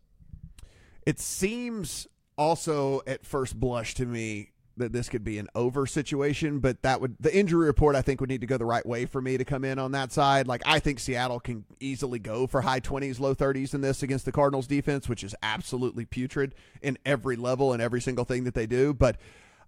[1.07, 6.59] It seems also at first blush to me that this could be an over situation,
[6.59, 9.05] but that would the injury report I think would need to go the right way
[9.05, 10.46] for me to come in on that side.
[10.46, 14.24] Like I think Seattle can easily go for high 20s, low 30s in this against
[14.24, 18.55] the Cardinals defense, which is absolutely putrid in every level and every single thing that
[18.55, 19.16] they do, but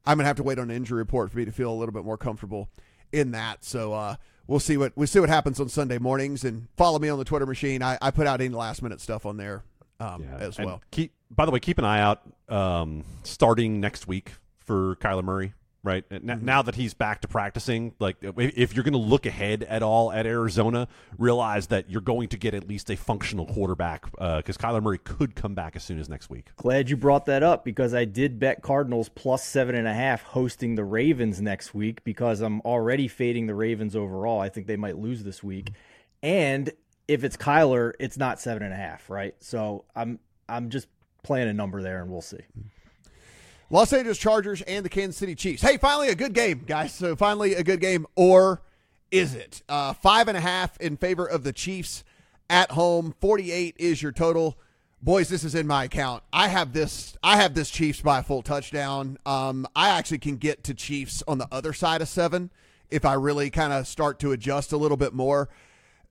[0.06, 1.74] I'm going to have to wait on an injury report for me to feel a
[1.74, 2.68] little bit more comfortable
[3.12, 3.64] in that.
[3.64, 4.16] So uh,
[4.46, 7.24] we'll see what we'll see what happens on Sunday mornings and follow me on the
[7.24, 7.82] Twitter machine.
[7.82, 9.62] I, I put out any last minute stuff on there
[10.00, 10.38] um, yeah.
[10.38, 10.82] as well.
[10.90, 15.54] Keep by the way, keep an eye out um, starting next week for Kyler Murray.
[15.84, 16.08] right?
[16.08, 16.44] Mm-hmm.
[16.44, 20.10] Now that he's back to practicing, like if you're going to look ahead at all
[20.10, 24.60] at Arizona, realize that you're going to get at least a functional quarterback because uh,
[24.60, 26.48] Kyler Murray could come back as soon as next week.
[26.56, 30.22] Glad you brought that up because I did bet Cardinals plus seven and a half
[30.22, 34.40] hosting the Ravens next week because I'm already fading the Ravens overall.
[34.40, 35.70] I think they might lose this week,
[36.22, 36.72] and
[37.06, 39.34] if it's Kyler, it's not seven and a half, right?
[39.40, 40.18] So I'm
[40.48, 40.88] I'm just
[41.24, 42.38] playing a number there, and we'll see.
[43.70, 45.62] Los Angeles Chargers and the Kansas City Chiefs.
[45.62, 46.92] Hey, finally a good game, guys.
[46.92, 48.62] So finally a good game, or
[49.10, 49.62] is it?
[49.68, 52.04] Uh, five and a half in favor of the Chiefs
[52.48, 53.14] at home.
[53.20, 54.58] Forty-eight is your total.
[55.02, 56.22] Boys, this is in my account.
[56.32, 57.16] I have this.
[57.22, 59.18] I have this Chiefs by a full touchdown.
[59.26, 62.50] Um, I actually can get to Chiefs on the other side of seven
[62.90, 65.48] if I really kind of start to adjust a little bit more.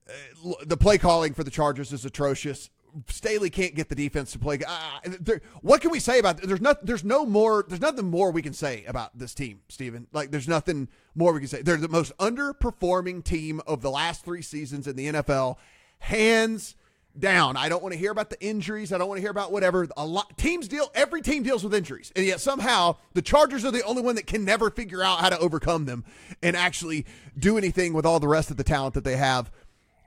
[0.08, 2.68] Uh, the play calling for the Chargers is atrocious.
[3.08, 4.58] Staley can't get the defense to play.
[4.66, 6.40] Uh, there, what can we say about?
[6.40, 6.84] There's not.
[6.84, 7.64] There's no more.
[7.66, 10.06] There's nothing more we can say about this team, Stephen.
[10.12, 11.62] Like there's nothing more we can say.
[11.62, 15.56] They're the most underperforming team of the last three seasons in the NFL,
[15.98, 16.76] hands
[17.18, 17.56] down.
[17.56, 18.92] I don't want to hear about the injuries.
[18.92, 19.86] I don't want to hear about whatever.
[19.96, 20.90] A lot teams deal.
[20.94, 24.26] Every team deals with injuries, and yet somehow the Chargers are the only one that
[24.26, 26.04] can never figure out how to overcome them
[26.42, 27.06] and actually
[27.38, 29.50] do anything with all the rest of the talent that they have.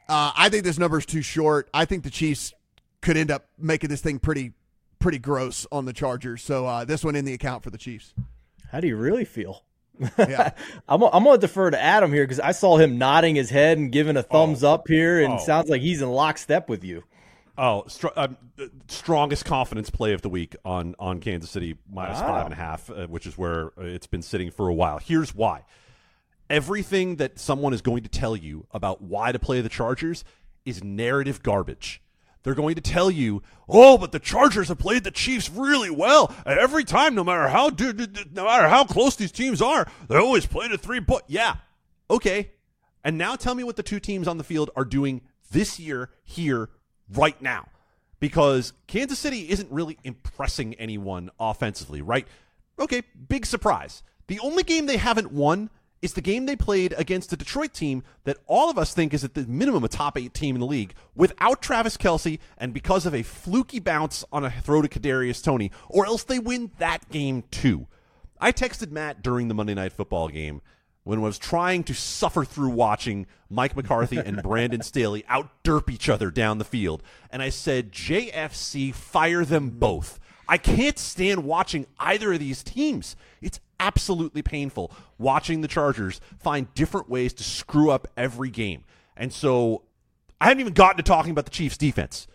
[0.10, 1.70] Uh, I think this number is too short.
[1.74, 2.54] I think the Chiefs
[3.02, 4.54] could end up making this thing pretty
[5.00, 6.44] pretty gross on the Chargers.
[6.44, 8.14] So uh, this one in the account for the Chiefs.
[8.72, 9.64] How do you really feel?
[10.18, 10.52] Yeah,
[10.90, 13.78] I'm, I'm going to defer to Adam here because I saw him nodding his head
[13.78, 14.74] and giving a thumbs oh.
[14.74, 15.38] up here, and oh.
[15.38, 17.04] sounds like he's in lockstep with you.
[17.58, 18.28] Oh, str- uh,
[18.88, 22.90] strongest confidence play of the week on on Kansas City minus five and a half,
[22.92, 25.00] uh, which is where uh, it's been sitting for a while.
[25.00, 25.66] Here's why:
[26.50, 30.24] everything that someone is going to tell you about why to play the Chargers
[30.66, 32.02] is narrative garbage.
[32.48, 36.34] They're going to tell you, "Oh, but the Chargers have played the Chiefs really well,
[36.46, 40.46] and every time, no matter how no matter how close these teams are, they always
[40.46, 41.58] play to three point." Yeah,
[42.10, 42.52] okay.
[43.04, 46.10] And now tell me what the two teams on the field are doing this year,
[46.24, 46.70] here,
[47.14, 47.68] right now,
[48.22, 52.30] because Kansas City isn't really impressing anyone offensively, right?
[52.80, 54.04] Okay, big surprise.
[54.28, 55.70] The only game they haven't won
[56.02, 59.24] is the game they played against the Detroit team that all of us think is
[59.24, 63.06] at the minimum a top eight team in the league without Travis Kelce and because
[63.06, 67.10] of a fluky bounce on a throw to Kadarius Toney, or else they win that
[67.10, 67.88] game too.
[68.40, 70.62] I texted Matt during the Monday Night Football game
[71.04, 76.10] when I was trying to suffer through watching Mike McCarthy and Brandon Staley outderp each
[76.10, 81.88] other down the field, and I said, "JFC, fire them both." I can't stand watching
[82.00, 83.16] either of these teams.
[83.42, 88.84] It's absolutely painful watching the Chargers find different ways to screw up every game.
[89.16, 89.84] And so
[90.40, 92.28] I haven't even gotten to talking about the Chiefs defense.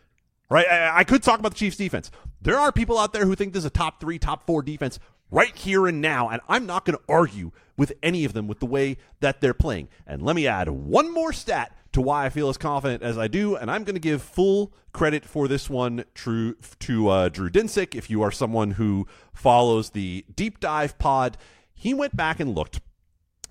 [0.51, 0.67] Right?
[0.69, 2.11] I, I could talk about the Chiefs defense.
[2.43, 4.99] There are people out there who think this is a top three, top four defense
[5.33, 8.61] right here and now, and I'm not going to argue with any of them with
[8.61, 9.89] the way that they're playing.
[10.07, 13.27] And let me add one more stat to why I feel as confident as I
[13.29, 17.51] do, and I'm going to give full credit for this one true to uh, Drew
[17.51, 17.95] Dinsick.
[17.95, 21.39] If you are someone who follows the deep dive pod,
[21.75, 22.81] he went back and looked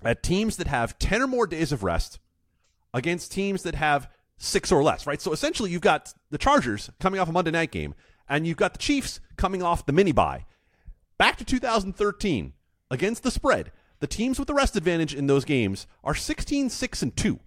[0.02, 2.18] at teams that have 10 or more days of rest
[2.94, 4.08] against teams that have
[4.38, 5.20] six or less, right?
[5.20, 7.94] So essentially, you've got the Chargers coming off a Monday night game,
[8.28, 10.46] and you've got the Chiefs coming off the mini bye.
[11.22, 12.52] Back to 2013,
[12.90, 13.70] against the spread,
[14.00, 17.38] the teams with the rest advantage in those games are 16 6 and 2.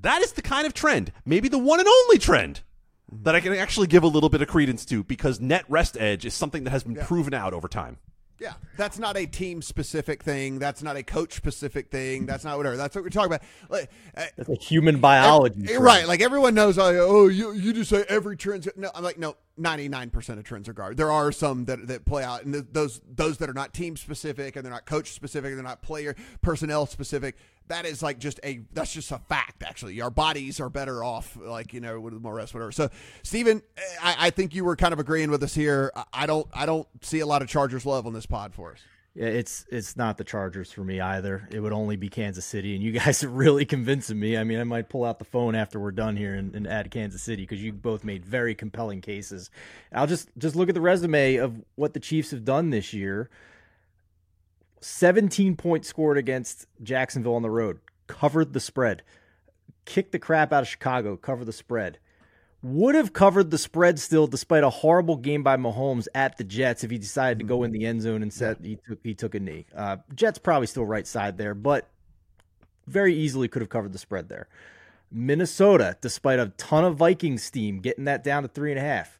[0.00, 2.60] That is the kind of trend, maybe the one and only trend,
[3.10, 6.24] that I can actually give a little bit of credence to because net rest edge
[6.24, 7.06] is something that has been yeah.
[7.06, 7.98] proven out over time.
[8.40, 10.60] Yeah, that's not a team specific thing.
[10.60, 12.26] That's not a coach specific thing.
[12.26, 12.76] That's not whatever.
[12.76, 13.42] That's what we're talking about.
[13.68, 16.06] Like, uh, that's a human biology, every, right?
[16.06, 16.78] Like everyone knows.
[16.78, 18.68] Like, oh, you you just say every trend.
[18.76, 20.96] No, I'm like, no, 99% of trends are guard.
[20.96, 24.54] There are some that, that play out, and those those that are not team specific
[24.54, 27.36] and they're not coach specific, and they're not player personnel specific.
[27.68, 29.62] That is like just a that's just a fact.
[29.62, 32.72] Actually, our bodies are better off, like you know, with more rest, whatever.
[32.72, 32.90] So,
[33.22, 33.62] Stephen,
[34.02, 35.92] I, I think you were kind of agreeing with us here.
[36.12, 38.80] I don't I don't see a lot of Chargers love on this pod for us.
[39.18, 41.48] Yeah, it's it's not the Chargers for me either.
[41.50, 44.36] It would only be Kansas City, and you guys are really convincing me.
[44.36, 46.92] I mean, I might pull out the phone after we're done here and, and add
[46.92, 49.50] Kansas City because you both made very compelling cases.
[49.92, 53.28] I'll just just look at the resume of what the Chiefs have done this year.
[54.80, 59.02] 17 points scored against Jacksonville on the road, covered the spread,
[59.84, 61.98] kicked the crap out of Chicago, covered the spread
[62.62, 66.82] would have covered the spread still, despite a horrible game by Mahomes at the Jets.
[66.82, 69.34] If he decided to go in the end zone and said he took he took
[69.34, 71.88] a knee, uh, Jets probably still right side there, but
[72.86, 74.48] very easily could have covered the spread there.
[75.10, 79.18] Minnesota, despite a ton of Vikings steam, getting that down to three and a half.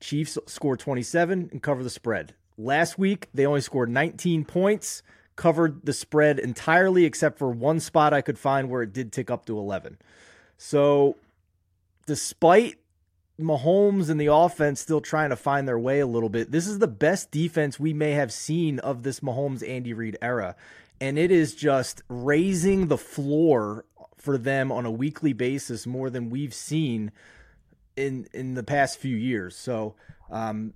[0.00, 2.34] Chiefs score 27 and cover the spread.
[2.58, 5.02] Last week, they only scored 19 points,
[5.36, 9.30] covered the spread entirely except for one spot I could find where it did tick
[9.30, 9.98] up to 11.
[10.56, 11.16] So,
[12.06, 12.76] despite
[13.38, 16.78] Mahomes and the offense still trying to find their way a little bit, this is
[16.78, 20.56] the best defense we may have seen of this Mahomes Andy Reid era.
[20.98, 23.84] And it is just raising the floor
[24.16, 27.12] for them on a weekly basis more than we've seen
[27.96, 29.54] in in the past few years.
[29.56, 29.94] So,
[30.30, 30.72] um,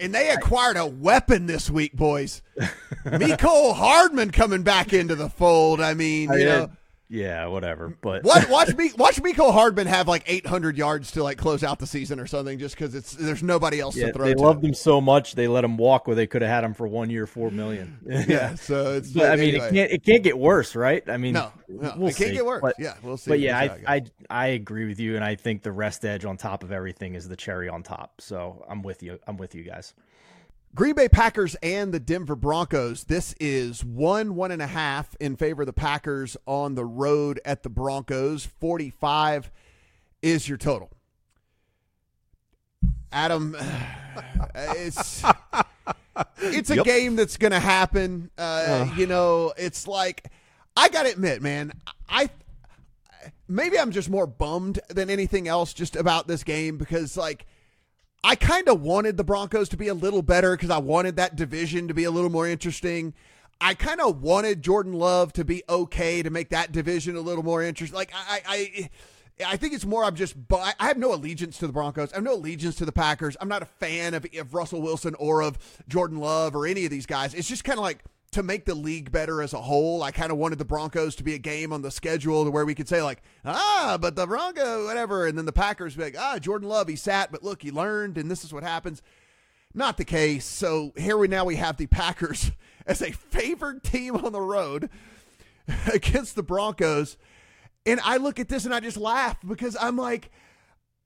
[0.00, 2.42] and they acquired a weapon this week, boys.
[3.04, 5.80] Mecole Hardman coming back into the fold.
[5.80, 6.70] I mean, you know,
[7.08, 7.96] yeah, whatever.
[8.00, 11.78] But what, watch me watch Mecole Hardman have like 800 yards to like close out
[11.78, 14.24] the season or something, just because it's there's nobody else yeah, to throw.
[14.26, 14.40] They to.
[14.40, 16.88] loved him so much they let him walk where they could have had him for
[16.88, 17.98] one year, four million.
[18.06, 19.12] yeah, so it's.
[19.12, 21.08] But, I mean, it can't it can't get worse, right?
[21.08, 22.62] I mean, no, no we'll it can't get worse.
[22.62, 23.30] But, yeah, we'll see.
[23.30, 23.96] But yeah, We'll see how I.
[23.96, 27.14] I I agree with you, and I think the rest edge on top of everything
[27.14, 28.20] is the cherry on top.
[28.20, 29.20] So I'm with you.
[29.26, 29.94] I'm with you guys.
[30.76, 33.04] Green Bay Packers and the Denver Broncos.
[33.04, 37.40] This is one, one and a half in favor of the Packers on the road
[37.46, 38.44] at the Broncos.
[38.44, 39.50] 45
[40.20, 40.90] is your total.
[43.10, 43.56] Adam,
[44.54, 45.24] it's
[46.42, 46.84] it's a Yep.
[46.84, 48.30] game that's going to happen.
[48.36, 50.26] Uh, you know, it's like
[50.76, 51.72] I got to admit, man,
[52.06, 52.28] I
[53.48, 57.46] maybe I'm just more bummed than anything else just about this game because like
[58.26, 61.36] I kind of wanted the Broncos to be a little better because I wanted that
[61.36, 63.14] division to be a little more interesting.
[63.60, 67.44] I kind of wanted Jordan Love to be okay to make that division a little
[67.44, 67.96] more interesting.
[67.96, 68.90] Like I, I,
[69.46, 70.02] I think it's more.
[70.02, 70.34] I'm just.
[70.52, 72.12] I have no allegiance to the Broncos.
[72.12, 73.36] I have no allegiance to the Packers.
[73.40, 75.56] I'm not a fan of, of Russell Wilson or of
[75.86, 77.32] Jordan Love or any of these guys.
[77.32, 78.02] It's just kind of like
[78.36, 80.02] to make the league better as a whole.
[80.02, 82.66] I kind of wanted the Broncos to be a game on the schedule to where
[82.66, 86.16] we could say like, ah, but the Bronco, whatever, and then the Packers be like,
[86.18, 89.00] ah, Jordan Love, he sat, but look, he learned, and this is what happens.
[89.72, 90.44] Not the case.
[90.44, 92.52] So here we now we have the Packers
[92.86, 94.90] as a favored team on the road
[95.92, 97.16] against the Broncos.
[97.86, 100.30] And I look at this and I just laugh because I'm like,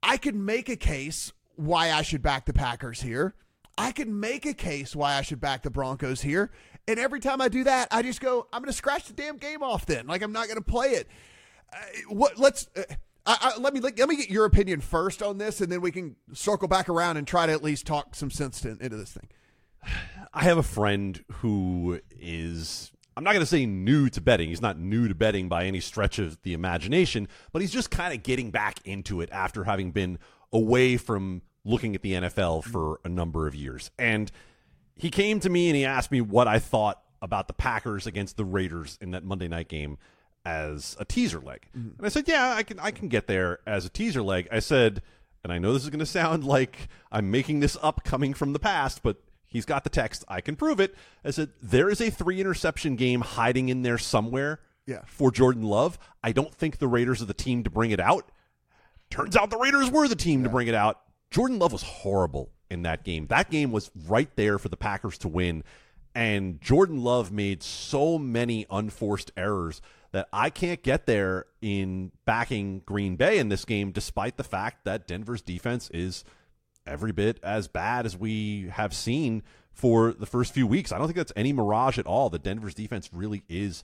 [0.03, 3.35] I could make a case why I should back the Packers here.
[3.77, 6.51] I could make a case why I should back the Broncos here.
[6.87, 9.37] And every time I do that, I just go, I'm going to scratch the damn
[9.37, 10.07] game off then.
[10.07, 11.07] Like, I'm not going to play it.
[11.71, 11.77] Uh,
[12.09, 12.67] what, let's.
[12.75, 12.83] Uh,
[13.25, 15.91] I, I, let me let me get your opinion first on this, and then we
[15.91, 19.11] can circle back around and try to at least talk some sense to, into this
[19.11, 19.29] thing.
[20.33, 24.49] I have a friend who is I'm not going to say new to betting.
[24.49, 28.13] He's not new to betting by any stretch of the imagination, but he's just kind
[28.13, 30.17] of getting back into it after having been
[30.53, 33.91] away from looking at the NFL for a number of years.
[33.99, 34.31] And
[35.01, 38.37] he came to me and he asked me what I thought about the Packers against
[38.37, 39.97] the Raiders in that Monday night game
[40.45, 41.67] as a teaser leg.
[41.75, 41.97] Mm-hmm.
[41.97, 44.59] And I said, "Yeah, I can I can get there as a teaser leg." I
[44.59, 45.01] said,
[45.43, 48.53] and I know this is going to sound like I'm making this up coming from
[48.53, 50.23] the past, but he's got the text.
[50.27, 50.93] I can prove it.
[51.25, 55.01] I said, "There is a three interception game hiding in there somewhere." Yeah.
[55.07, 58.31] For Jordan Love, I don't think the Raiders are the team to bring it out.
[59.09, 61.01] Turns out the Raiders were the team to bring it out.
[61.31, 63.27] Jordan Love was horrible in that game.
[63.27, 65.63] That game was right there for the Packers to win.
[66.15, 72.81] And Jordan Love made so many unforced errors that I can't get there in backing
[72.85, 76.25] Green Bay in this game, despite the fact that Denver's defense is
[76.85, 80.91] every bit as bad as we have seen for the first few weeks.
[80.91, 83.83] I don't think that's any mirage at all that Denver's defense really is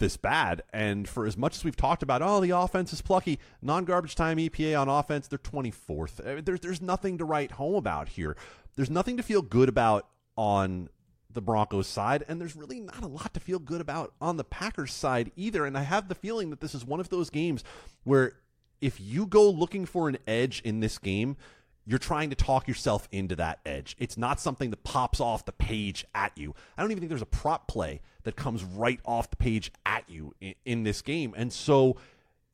[0.00, 0.62] this bad.
[0.72, 4.16] And for as much as we've talked about, oh, the offense is plucky, non garbage
[4.16, 6.26] time EPA on offense, they're 24th.
[6.26, 8.36] I mean, There's, there's nothing to write home about here.
[8.74, 10.88] There's nothing to feel good about on
[11.32, 14.44] the Broncos side, and there's really not a lot to feel good about on the
[14.44, 15.64] Packers side either.
[15.64, 17.62] And I have the feeling that this is one of those games
[18.02, 18.34] where
[18.80, 21.36] if you go looking for an edge in this game,
[21.90, 23.96] you're trying to talk yourself into that edge.
[23.98, 26.54] It's not something that pops off the page at you.
[26.78, 30.08] I don't even think there's a prop play that comes right off the page at
[30.08, 31.34] you in, in this game.
[31.36, 31.96] And so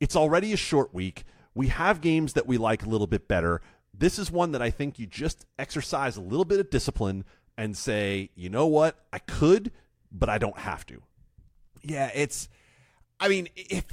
[0.00, 1.24] it's already a short week.
[1.54, 3.60] We have games that we like a little bit better.
[3.92, 7.22] This is one that I think you just exercise a little bit of discipline
[7.58, 8.96] and say, you know what?
[9.12, 9.70] I could,
[10.10, 11.02] but I don't have to.
[11.82, 12.48] Yeah, it's.
[13.20, 13.84] I mean, if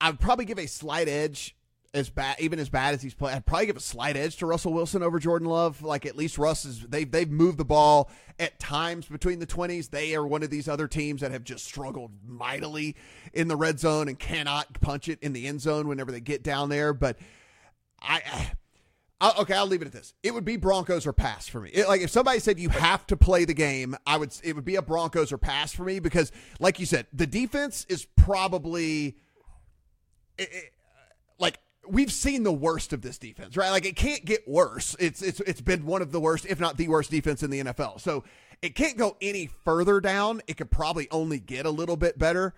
[0.00, 1.55] I'd probably give a slight edge
[1.96, 4.46] as bad, even as bad as he's playing, I'd probably give a slight edge to
[4.46, 5.82] Russell Wilson over Jordan Love.
[5.82, 9.88] Like at least Russ is they've they've moved the ball at times between the twenties.
[9.88, 12.96] They are one of these other teams that have just struggled mightily
[13.32, 16.42] in the red zone and cannot punch it in the end zone whenever they get
[16.42, 16.92] down there.
[16.92, 17.18] But
[18.00, 18.50] I.
[19.18, 20.12] I okay, I'll leave it at this.
[20.22, 21.70] It would be Broncos or pass for me.
[21.70, 24.34] It- like if somebody said you have to play the game, I would.
[24.44, 26.30] It would be a Broncos or pass for me because,
[26.60, 29.16] like you said, the defense is probably
[30.36, 30.72] it- it-
[31.88, 33.70] we've seen the worst of this defense, right?
[33.70, 34.96] Like it can't get worse.
[34.98, 37.62] It's it's it's been one of the worst, if not the worst, defense in the
[37.64, 38.00] NFL.
[38.00, 38.24] So
[38.62, 40.40] it can't go any further down.
[40.46, 42.54] It could probably only get a little bit better.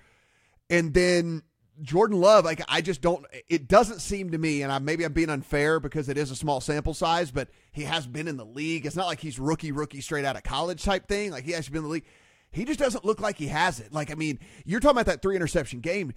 [0.71, 1.43] And then
[1.83, 3.25] Jordan Love, like I just don't.
[3.49, 6.37] It doesn't seem to me, and I, maybe I'm being unfair because it is a
[6.37, 8.87] small sample size, but he has been in the league.
[8.87, 11.31] It's not like he's rookie, rookie, straight out of college type thing.
[11.31, 12.07] Like he has been in the league.
[12.51, 13.93] He just doesn't look like he has it.
[13.93, 16.13] Like I mean, you're talking about that three interception game.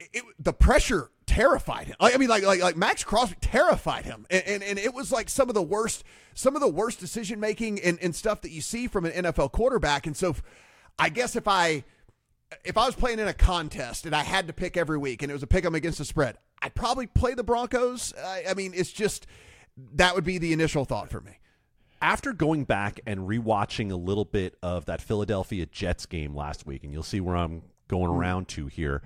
[0.00, 1.96] It, it, the pressure terrified him.
[2.00, 5.10] Like, I mean, like like like Maxx Crosby terrified him, and, and and it was
[5.12, 6.04] like some of the worst,
[6.34, 9.52] some of the worst decision making and, and stuff that you see from an NFL
[9.52, 10.06] quarterback.
[10.06, 10.36] And so,
[10.98, 11.84] I guess if I
[12.64, 15.30] if I was playing in a contest and I had to pick every week and
[15.30, 18.12] it was a pick 'em against the spread, I'd probably play the Broncos.
[18.22, 19.26] I, I mean, it's just
[19.94, 21.38] that would be the initial thought for me.
[22.00, 26.84] After going back and rewatching a little bit of that Philadelphia Jets game last week,
[26.84, 28.18] and you'll see where I'm going Hmm.
[28.18, 29.02] around to here,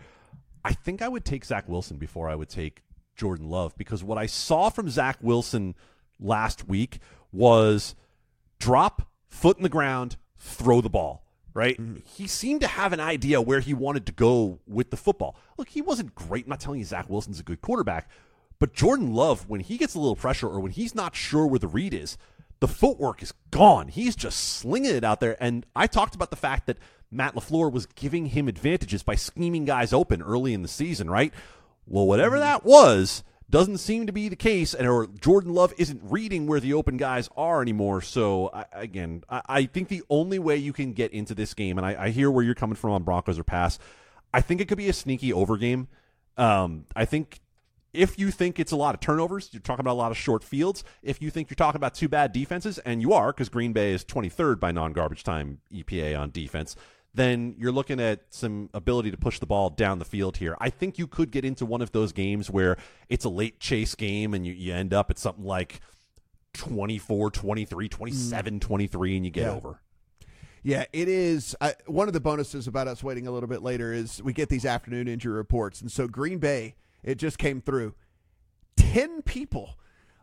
[0.69, 2.83] I think I would take Zach Wilson before I would take
[3.17, 5.75] Jordan Love because what I saw from Zach Wilson
[6.21, 6.99] last week
[7.33, 7.95] was
[8.59, 11.25] drop, foot in the ground, throw the ball.
[11.55, 11.81] Right?
[11.81, 12.01] Mm-hmm.
[12.05, 15.37] He seemed to have an idea where he wanted to go with the football.
[15.57, 16.45] Look, he wasn't great.
[16.45, 18.11] I'm not telling you Zach Wilson's a good quarterback,
[18.59, 21.59] but Jordan Love, when he gets a little pressure or when he's not sure where
[21.59, 22.19] the read is,
[22.61, 23.89] the footwork is gone.
[23.89, 25.43] He's just slinging it out there.
[25.43, 26.79] And I talked about the fact that
[27.11, 31.33] Matt LaFleur was giving him advantages by scheming guys open early in the season, right?
[31.87, 36.03] Well, whatever that was doesn't seem to be the case, and or Jordan Love isn't
[36.05, 38.03] reading where the open guys are anymore.
[38.03, 41.79] So I, again, I, I think the only way you can get into this game,
[41.79, 43.79] and I, I hear where you're coming from on Broncos or pass,
[44.35, 45.89] I think it could be a sneaky over game.
[46.37, 47.41] Um, I think
[47.95, 50.45] if you think it's a lot of turnovers, you're talking about a lot of short
[50.45, 50.85] fields.
[51.03, 53.93] If you think you're talking about two bad defenses, and you are, because Green Bay
[53.93, 56.77] is 23rd by non garbage time EPA on defense,
[57.19, 60.57] then you're looking at some ability to push the ball down the field here.
[60.61, 62.77] I think you could get into one of those games where
[63.09, 65.81] it's a late chase game and you, you end up at something like
[66.55, 68.61] 24 23, 27 mm.
[68.61, 69.53] 23, and you get Yeah.
[69.53, 69.81] over.
[70.63, 71.55] Yeah, it is.
[71.61, 74.49] I, one of the bonuses about us waiting a little bit later is we get
[74.49, 75.81] these afternoon injury reports.
[75.81, 77.95] And so Green Bay, it just came through.
[78.77, 79.77] 10 people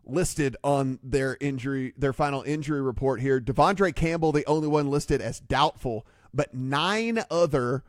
[0.05, 3.39] listed on their injury, their final injury report here.
[3.39, 6.05] De'Vondre Campbell, the only one listed as doubtful,
[6.35, 7.83] but nine other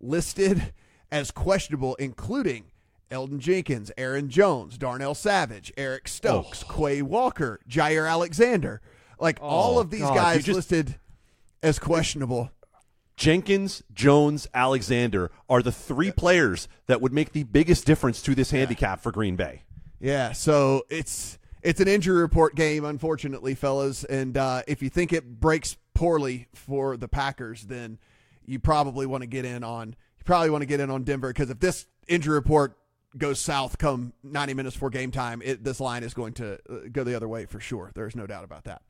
[0.00, 0.72] listed
[1.10, 2.66] as questionable, including
[3.10, 8.80] Elgton Jenkins, Aaron Jones, Darnell Savage, Eric Stokes, Quay Walker, Jaire Alexander.
[9.18, 10.96] Like all Oh, of these God, guys just- listed
[11.62, 12.50] as questionable.
[13.16, 18.52] Jenkins, Jones, Alexander are the three players that would make the biggest difference to this
[18.52, 19.62] handicap for Green Bay.
[19.98, 24.04] Yeah, so it's it's an injury report game, unfortunately, fellas.
[24.04, 27.98] And uh, if you think it breaks poorly for the Packers, then
[28.46, 31.28] you probably want to get in on you probably want to get in on Denver
[31.28, 32.78] because if this injury report
[33.16, 36.76] goes south come 90 minutes before game time, it, this line is going to uh,
[36.92, 37.90] go the other way for sure.
[37.96, 38.82] There's no doubt about that.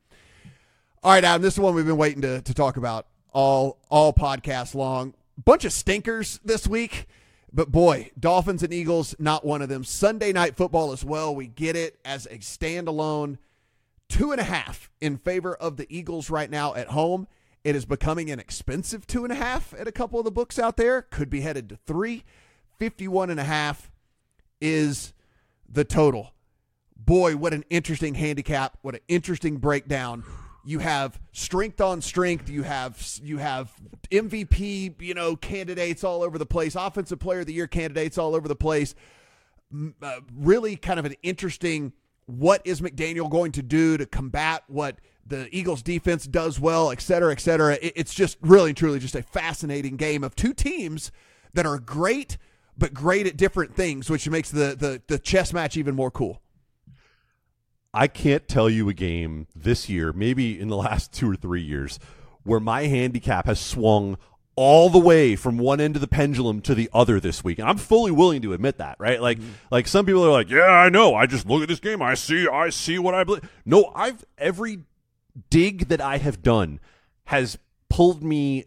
[1.03, 4.13] All right, Adam, this is one we've been waiting to, to talk about all all
[4.13, 5.15] podcast long.
[5.43, 7.07] Bunch of stinkers this week,
[7.51, 9.83] but boy, Dolphins and Eagles, not one of them.
[9.83, 11.35] Sunday night football as well.
[11.35, 13.39] We get it as a standalone
[14.09, 17.27] two and a half in favor of the Eagles right now at home.
[17.65, 20.59] It is becoming an expensive two and a half at a couple of the books
[20.59, 21.03] out there.
[21.03, 22.25] Could be headed to three.
[22.79, 23.91] 51 and a half
[24.61, 25.13] is
[25.69, 26.33] the total.
[26.97, 28.79] Boy, what an interesting handicap.
[28.83, 30.25] What an interesting breakdown.
[30.65, 32.49] You have strength on strength.
[32.51, 33.73] You have you have
[34.11, 36.75] MVP, you know, candidates all over the place.
[36.75, 38.95] Offensive player of the year candidates all over the place.
[40.03, 41.93] Uh, really kind of an interesting
[42.29, 47.01] what is McDaniel going to do to combat what the Eagles defense does well, et
[47.01, 47.79] cetera, et cetera.
[47.81, 51.11] It- It's just really truly just a fascinating game of two teams
[51.55, 52.37] that are great,
[52.77, 56.43] but great at different things, which makes the the, the chess match even more cool.
[57.95, 61.63] I can't tell you a game this year, maybe in the last two or three
[61.63, 61.99] years,
[62.43, 64.19] where my handicap has swung
[64.59, 67.61] all the way from one end of the pendulum to the other this week.
[67.61, 69.23] And I'm fully willing to admit that, right?
[69.23, 69.51] Like mm-hmm.
[69.71, 71.15] like some people are like, "Yeah, I know.
[71.15, 72.03] I just look at this game.
[72.03, 74.81] I see I see what I believe." No, I've every
[75.49, 76.81] dig that I have done
[77.27, 77.57] has
[77.89, 78.65] pulled me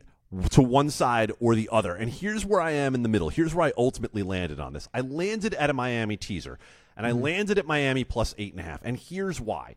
[0.52, 1.94] to one side or the other.
[1.94, 3.28] And here's where I am in the middle.
[3.28, 4.88] Here's where I ultimately landed on this.
[4.94, 6.58] I landed at a Miami teaser,
[6.96, 7.22] and I mm-hmm.
[7.22, 8.80] landed at Miami plus eight and a half.
[8.86, 9.76] And here's why.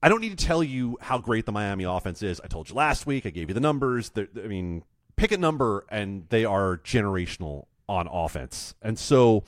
[0.00, 2.40] I don't need to tell you how great the Miami offense is.
[2.40, 3.26] I told you last week.
[3.26, 4.12] I gave you the numbers.
[4.16, 4.84] I mean,
[5.18, 8.74] pick a number, and they are generational on offense.
[8.80, 9.44] And so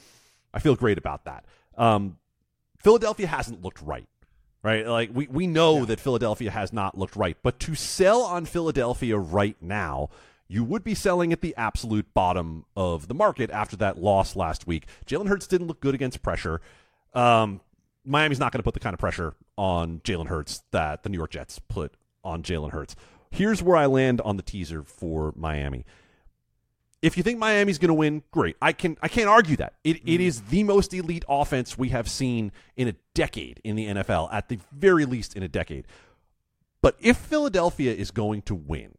[0.52, 1.44] I feel great about that.
[1.76, 2.18] Um,
[2.78, 4.06] Philadelphia hasn't looked right
[4.62, 4.86] right?
[4.86, 9.16] Like we, we know that Philadelphia has not looked right, but to sell on Philadelphia
[9.16, 10.10] right now,
[10.48, 14.66] you would be selling at the absolute bottom of the market after that loss last
[14.66, 14.86] week.
[15.06, 16.60] Jalen Hurts didn't look good against pressure.
[17.14, 17.60] Um,
[18.04, 21.18] Miami's not going to put the kind of pressure on Jalen Hurts that the New
[21.18, 21.94] York Jets put
[22.24, 22.96] on Jalen Hurts.
[23.30, 25.84] Here's where I land on the teaser for Miami.
[27.02, 28.56] If you think Miami's going to win, great.
[28.60, 29.74] I can I can't argue that.
[29.84, 30.20] It, it Mm-hmm.
[30.22, 34.48] is the most elite offense we have seen in a decade in the NFL, at
[34.48, 35.86] the very least in a decade.
[36.82, 38.94] But if Philadelphia is going to win,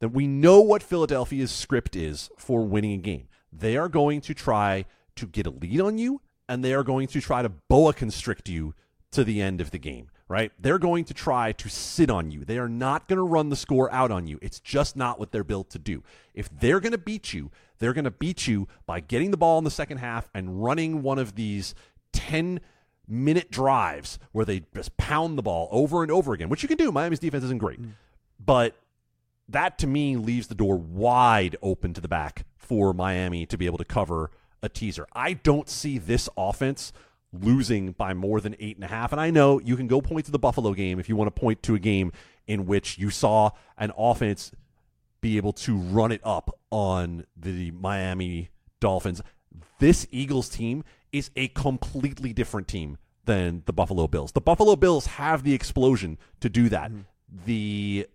[0.00, 3.28] then we know what Philadelphia's script is for winning a game.
[3.52, 4.84] They are going to try
[5.16, 8.48] to get a lead on you, and they are going to try to boa constrict
[8.48, 8.74] you
[9.12, 10.52] to the end of the game, right?
[10.58, 12.44] They're going to try to sit on you.
[12.44, 14.38] They are not going to run the score out on you.
[14.42, 16.02] It's just not what they're built to do.
[16.34, 19.58] If they're going to beat you, they're going to beat you by getting the ball
[19.58, 21.74] in the second half and running one of these
[22.12, 22.60] 10
[23.08, 26.78] minute drives where they just pound the ball over and over again, which you can
[26.78, 26.90] do.
[26.90, 27.80] Miami's defense isn't great.
[27.80, 27.92] Mm.
[28.44, 28.74] But
[29.48, 33.66] that to me leaves the door wide open to the back for Miami to be
[33.66, 34.30] able to cover
[34.62, 35.06] a teaser.
[35.12, 36.92] I don't see this offense
[37.42, 39.12] losing by more than eight and a half.
[39.12, 41.40] And I know you can go point to the Buffalo game if you want to
[41.40, 42.12] point to a game
[42.46, 44.52] in which you saw an offense
[45.20, 48.50] be able to run it up on the Miami
[48.80, 49.22] Dolphins.
[49.78, 54.32] This Eagles team is a completely different team than the Buffalo Bills.
[54.32, 56.92] The Buffalo Bills have the explosion to do that.
[57.44, 58.06] The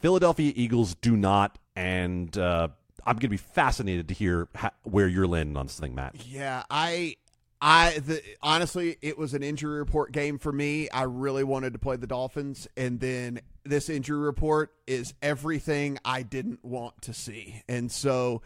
[0.00, 2.68] Philadelphia Eagles do not, and uh,
[3.04, 6.26] I'm going to be fascinated to hear ha- where you're landing on this thing, Matt.
[6.26, 7.16] Yeah, I,
[7.60, 10.90] I, the, honestly, it was an injury report game for me.
[10.90, 16.22] I really wanted to play the Dolphins, and then this injury report is everything I
[16.22, 18.42] didn't want to see, and so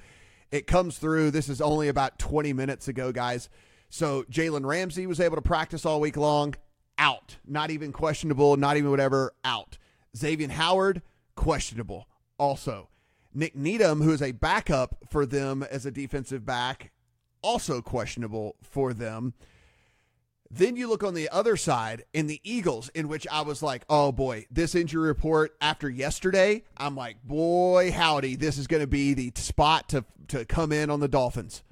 [0.53, 1.32] it comes through.
[1.32, 3.49] This is only about 20 minutes ago, guys.
[3.89, 6.55] So Jalen Ramsey was able to practice all week long,
[6.97, 9.78] out, not even questionable, not even whatever, out.
[10.16, 11.03] Xavier Howard,
[11.35, 12.07] questionable,
[12.39, 12.89] also.
[13.32, 16.93] Nik Needham, who is a backup for them as a defensive back,
[17.43, 19.35] also questionable for them.
[20.53, 23.85] Then you look on the other side in the Eagles, in which I was like,
[23.89, 28.89] oh boy, this injury report after yesterday, I'm like, boy, howdy, this is going to
[28.89, 31.62] be the spot to, to come in on the Dolphins.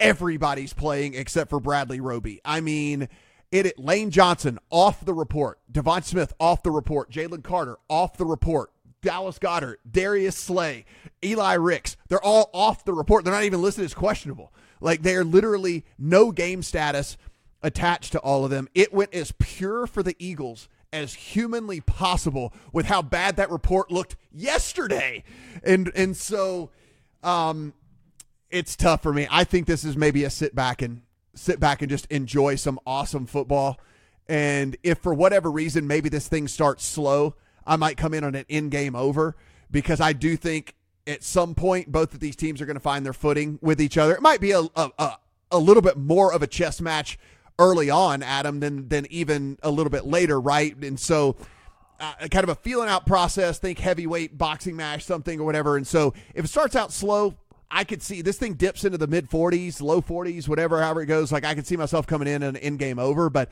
[0.00, 2.40] Everybody's playing except for Bradley Roby.
[2.42, 3.08] I mean,
[3.52, 8.24] it, Lane Johnson off the report, Devon Smith off the report, Jalen Carter off the
[8.24, 8.70] report,
[9.02, 10.86] Dallas Goedert, Darius Slay,
[11.22, 11.98] Eli Ricks.
[12.08, 13.24] They're all off the report.
[13.24, 14.52] They're not even listed as questionable.
[14.84, 17.16] Like they're literally no game status
[17.62, 18.68] attached to all of them.
[18.74, 23.90] It went as pure for the Eagles as humanly possible with how bad that report
[23.90, 25.24] looked yesterday.
[25.64, 26.70] And and so
[27.22, 27.72] um
[28.50, 29.26] it's tough for me.
[29.30, 31.00] I think this is maybe a sit back and
[31.34, 33.80] sit back and just enjoy some awesome football.
[34.28, 37.36] And if for whatever reason maybe this thing starts slow,
[37.66, 39.34] I might come in on an in game over
[39.70, 40.74] because I do think
[41.06, 43.98] at some point both of these teams are going to find their footing with each
[43.98, 44.14] other.
[44.14, 45.16] It might be a a,
[45.50, 47.18] a, little bit more of a chess match
[47.58, 50.76] early on, Adam, than than even a little bit later, right?
[50.76, 51.36] And so
[52.00, 53.58] uh, kind of a feeling out process.
[53.58, 55.76] Think heavyweight boxing match, something or whatever.
[55.76, 57.34] And so if it starts out slow,
[57.70, 61.06] I could see this thing dips into the mid 40s, low 40s, whatever, however it
[61.06, 61.32] goes.
[61.32, 63.30] Like I could see myself coming in and in game over.
[63.30, 63.50] But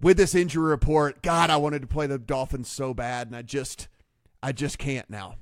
[0.00, 3.42] with this injury report, God, I wanted to play the Dolphins so bad, and I
[3.42, 3.88] just,
[4.42, 5.36] I just can't now.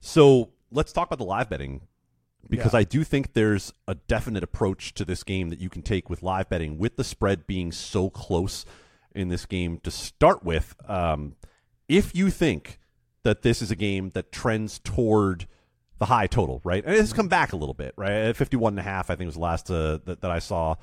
[0.00, 1.82] So let's talk about the live betting
[2.48, 2.80] because Yeah.
[2.80, 6.22] I do think there's a definite approach to this game that you can take with
[6.22, 8.64] live betting, with the spread being so close
[9.14, 10.74] in this game to start with.
[10.88, 11.36] Um,
[11.88, 12.78] if you think
[13.22, 15.46] that this is a game that trends toward
[15.98, 16.84] the high total, right?
[16.84, 18.10] And it's come back a little bit, right?
[18.10, 20.74] At 51 and a half, I think was the last uh, that, that I saw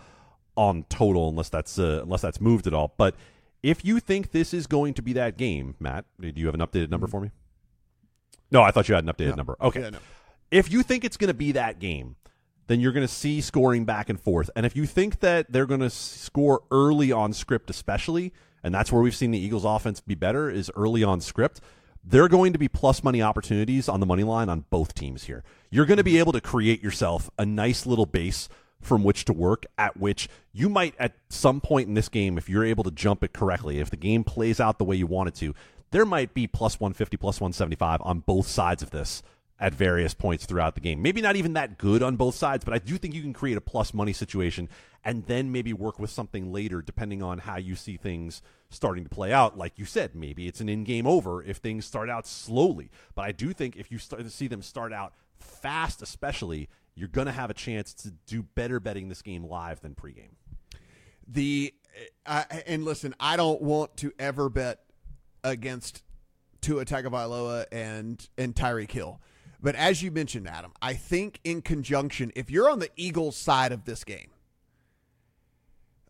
[0.55, 2.93] on total, unless that's uh, unless that's moved at all.
[2.97, 3.15] But
[3.61, 6.61] if you think this is going to be that game, Matt, do you have an
[6.61, 7.31] updated number for me?
[8.51, 9.55] No, I thought you had an updated number.
[9.61, 9.81] Okay.
[9.81, 9.99] Yeah, no.
[10.51, 12.15] If you think it's going to be that game,
[12.67, 14.49] then you're going to see scoring back and forth.
[14.55, 18.31] And if you think that they're going to score early on script, especially,
[18.63, 21.61] and that's where we've seen the Eagles' offense be better, is early on script.
[22.03, 25.43] They're going to be plus money opportunities on the money line on both teams here.
[25.69, 26.19] You're going to be mm-hmm.
[26.19, 28.49] able to create yourself a nice little base
[28.81, 32.47] from which to work, at which you might, at some point in this game, if
[32.47, 35.27] you're able to jump it correctly, if the game plays out the way you want
[35.27, 35.53] it to,
[35.91, 39.23] there might be plus 150, plus 175 on both sides of this
[39.59, 41.01] at various points throughout the game.
[41.01, 43.57] Maybe not even that good on both sides, but I do think you can create
[43.57, 44.69] a plus money situation
[45.03, 49.09] and then maybe work with something later depending on how you see things starting to
[49.09, 49.57] play out.
[49.57, 52.89] Like you said, maybe it's an in game over if things start out slowly.
[53.15, 57.09] But I do think if you start to see them start out fast, especially, you're
[57.09, 60.35] going to have a chance to do better betting this game live than pregame.
[61.27, 61.73] The
[62.25, 64.79] uh, and listen, I don't want to ever bet
[65.43, 66.03] against
[66.61, 69.19] Tua Tagovailoa and and Tyreek Hill.
[69.61, 73.71] But as you mentioned, Adam, I think in conjunction, if you're on the Eagles side
[73.71, 74.29] of this game,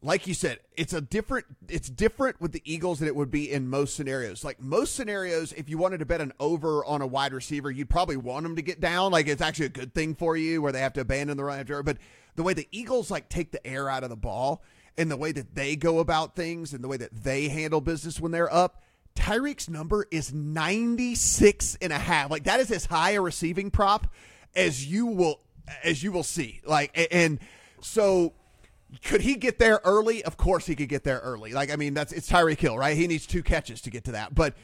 [0.01, 3.51] like you said, it's a different it's different with the Eagles than it would be
[3.51, 4.43] in most scenarios.
[4.43, 7.89] Like most scenarios, if you wanted to bet an over on a wide receiver, you'd
[7.89, 9.11] probably want them to get down.
[9.11, 11.59] Like it's actually a good thing for you where they have to abandon the run
[11.59, 11.83] after.
[11.83, 11.97] But
[12.35, 14.63] the way the Eagles like take the air out of the ball
[14.97, 18.19] and the way that they go about things and the way that they handle business
[18.19, 18.83] when they're up,
[19.19, 22.31] Tyreek's number is 96 and a half.
[22.31, 24.07] Like that is as high a receiving prop
[24.55, 25.41] as you will
[25.83, 26.61] as you will see.
[26.65, 27.39] Like and
[27.81, 28.33] so
[29.03, 30.23] could he get there early?
[30.23, 31.53] Of course he could get there early.
[31.53, 32.95] Like I mean, that's it's Tyreek Hill, right?
[32.95, 34.33] He needs two catches to get to that.
[34.33, 34.55] But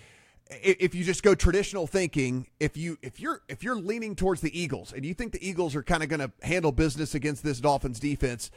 [0.49, 4.57] if you just go traditional thinking, if you if you're if you're leaning towards the
[4.57, 7.59] Eagles and you think the Eagles are kind of going to handle business against this
[7.59, 8.51] Dolphins defense,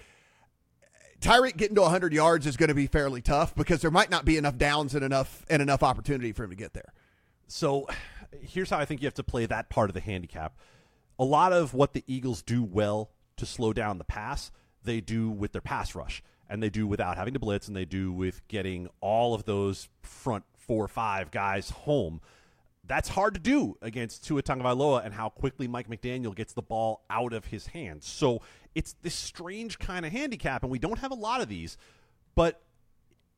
[1.21, 4.25] Tyreek getting to 100 yards is going to be fairly tough because there might not
[4.25, 6.93] be enough downs and enough and enough opportunity for him to get there.
[7.49, 7.89] So,
[8.41, 10.57] here's how I think you have to play that part of the handicap.
[11.19, 14.51] A lot of what the Eagles do well to slow down the pass
[14.85, 17.85] they do with their pass rush, and they do without having to blitz, and they
[17.85, 22.21] do with getting all of those front four or five guys home.
[22.89, 27.05] That's hard to do against Tua Tagovailoa and how quickly Mike McDaniel gets the ball
[27.11, 28.07] out of his hands.
[28.07, 28.43] So
[28.75, 31.77] it's this strange kind of handicap, and we don't have a lot of these,
[32.35, 32.63] but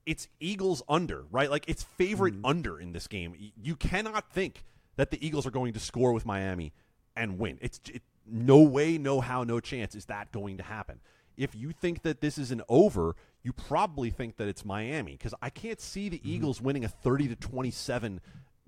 [0.07, 1.51] it's Eagles under, right?
[1.51, 2.49] Like it's favorite mm.
[2.49, 3.35] under in this game.
[3.61, 4.65] You cannot think
[4.97, 6.73] that the Eagles are going to score with Miami
[7.17, 7.59] and win.
[7.61, 11.01] It's it, no way, no how, no chance is that going to happen
[11.41, 15.33] if you think that this is an over, you probably think that it's Miami because
[15.41, 16.29] I can't see the mm-hmm.
[16.29, 18.21] Eagles winning a 30 to 27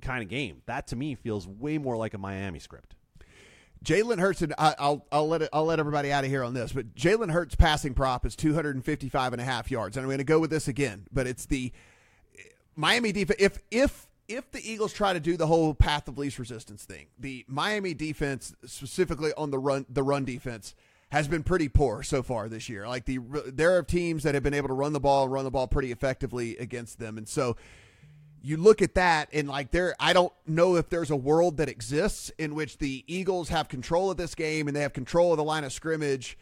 [0.03, 0.63] kind of game.
[0.67, 2.95] That to me feels way more like a Miami script.
[3.85, 6.55] Jalen Hurts, and I, will I'll let it, I'll let everybody out of here on
[6.55, 10.19] this, but Jalen Hurts passing prop is 255 and a half yards, and I'm going
[10.19, 11.07] to go with this again.
[11.13, 11.73] But it's the
[12.77, 13.41] Miami defense.
[13.41, 17.07] If if if the Eagles try to do the whole path of least resistance thing,
[17.19, 20.75] the Miami defense, specifically on the run the run defense,
[21.11, 22.87] has been pretty poor so far this year.
[22.87, 25.51] Like the there are teams that have been able to run the ball run the
[25.51, 27.57] ball pretty effectively against them, and so
[28.43, 31.69] you look at that and like there I don't know if there's a world that
[31.69, 35.37] exists in which the Eagles have control of this game and they have control of
[35.37, 36.37] the line of scrimmage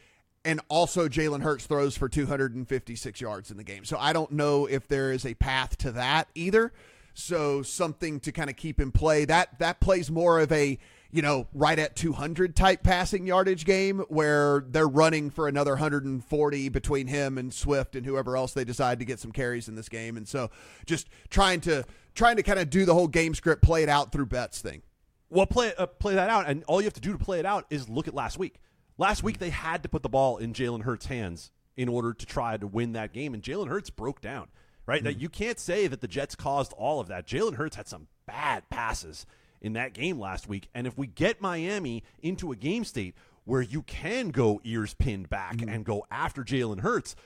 [0.45, 3.85] and also Jalen Hurts throws for 256 yards in the game.
[3.85, 6.73] So I don't know if there is a path to that either.
[7.13, 9.25] So something to kind of keep in play.
[9.27, 10.79] That that plays more of a
[11.13, 16.69] you know, right at 200 type passing yardage game where they're running for another 140
[16.69, 19.89] between him and Swift and whoever else they decide to get some carries in this
[19.89, 20.17] game.
[20.17, 20.51] And so
[20.87, 21.85] just trying to
[22.15, 24.83] trying to kind of do the whole game script, play it out through bets thing.
[25.29, 27.47] Well, play uh, play that out, and all you have to do to play it
[27.47, 28.61] out is look at last week.
[28.99, 32.27] Last week they had to put the ball in Jalen Hurts' hands in order to
[32.27, 34.49] try to win that game, and Jalen Hurts broke down.
[34.87, 35.05] Right, mm-hmm.
[35.05, 37.27] that you can't say that the Jets caused all of that.
[37.27, 39.25] Jalen Hurts had some bad passes
[39.61, 40.69] in that game last week.
[40.75, 43.15] And if we get Miami into a game state
[43.45, 45.69] where you can go ears pinned back mm-hmm.
[45.69, 47.17] and go after Jalen Hurts,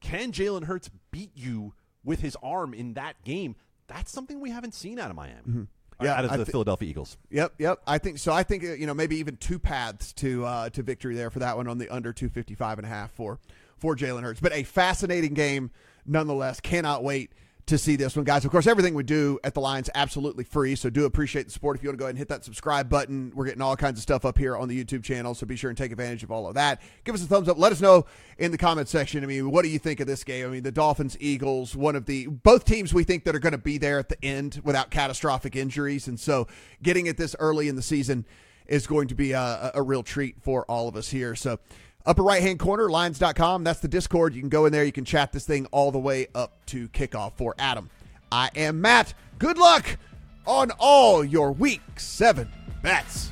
[0.00, 3.56] can Jalen Hurts beat you with his arm in that game?
[3.86, 5.40] That's something we haven't seen out of Miami.
[5.40, 5.62] Mm-hmm.
[6.02, 7.16] Yeah, out of the th- Philadelphia Eagles.
[7.30, 7.80] Yep, yep.
[7.86, 8.32] I think so.
[8.32, 11.38] I think uh, you know maybe even two paths to uh, to victory there for
[11.38, 13.38] that one on the under 255 and a half for
[13.78, 14.40] for Jalen Hurts.
[14.40, 15.70] But a fascinating game
[16.04, 16.58] nonetheless.
[16.58, 17.30] Cannot wait
[17.66, 18.44] to see this one, guys.
[18.44, 21.76] Of course, everything we do at the Lines absolutely free, so do appreciate the support.
[21.76, 23.98] If you want to go ahead and hit that subscribe button, we're getting all kinds
[23.98, 26.30] of stuff up here on the YouTube channel, so be sure and take advantage of
[26.30, 26.82] all of that.
[27.04, 27.58] Give us a thumbs up.
[27.58, 28.04] Let us know
[28.36, 29.24] in the comment section.
[29.24, 30.46] I mean, what do you think of this game?
[30.46, 33.52] I mean, the Dolphins, Eagles, one of the both teams we think that are going
[33.52, 36.46] to be there at the end without catastrophic injuries, and so
[36.82, 38.26] getting it this early in the season
[38.66, 41.34] is going to be a, a real treat for all of us here.
[41.34, 41.58] So
[42.06, 43.64] Upper right hand corner, lines.com.
[43.64, 44.34] That's the Discord.
[44.34, 44.84] You can go in there.
[44.84, 47.88] You can chat this thing all the way up to kickoff for Adam.
[48.30, 49.14] I am Matt.
[49.38, 49.98] Good luck
[50.46, 52.50] on all your week seven
[52.82, 53.30] bets.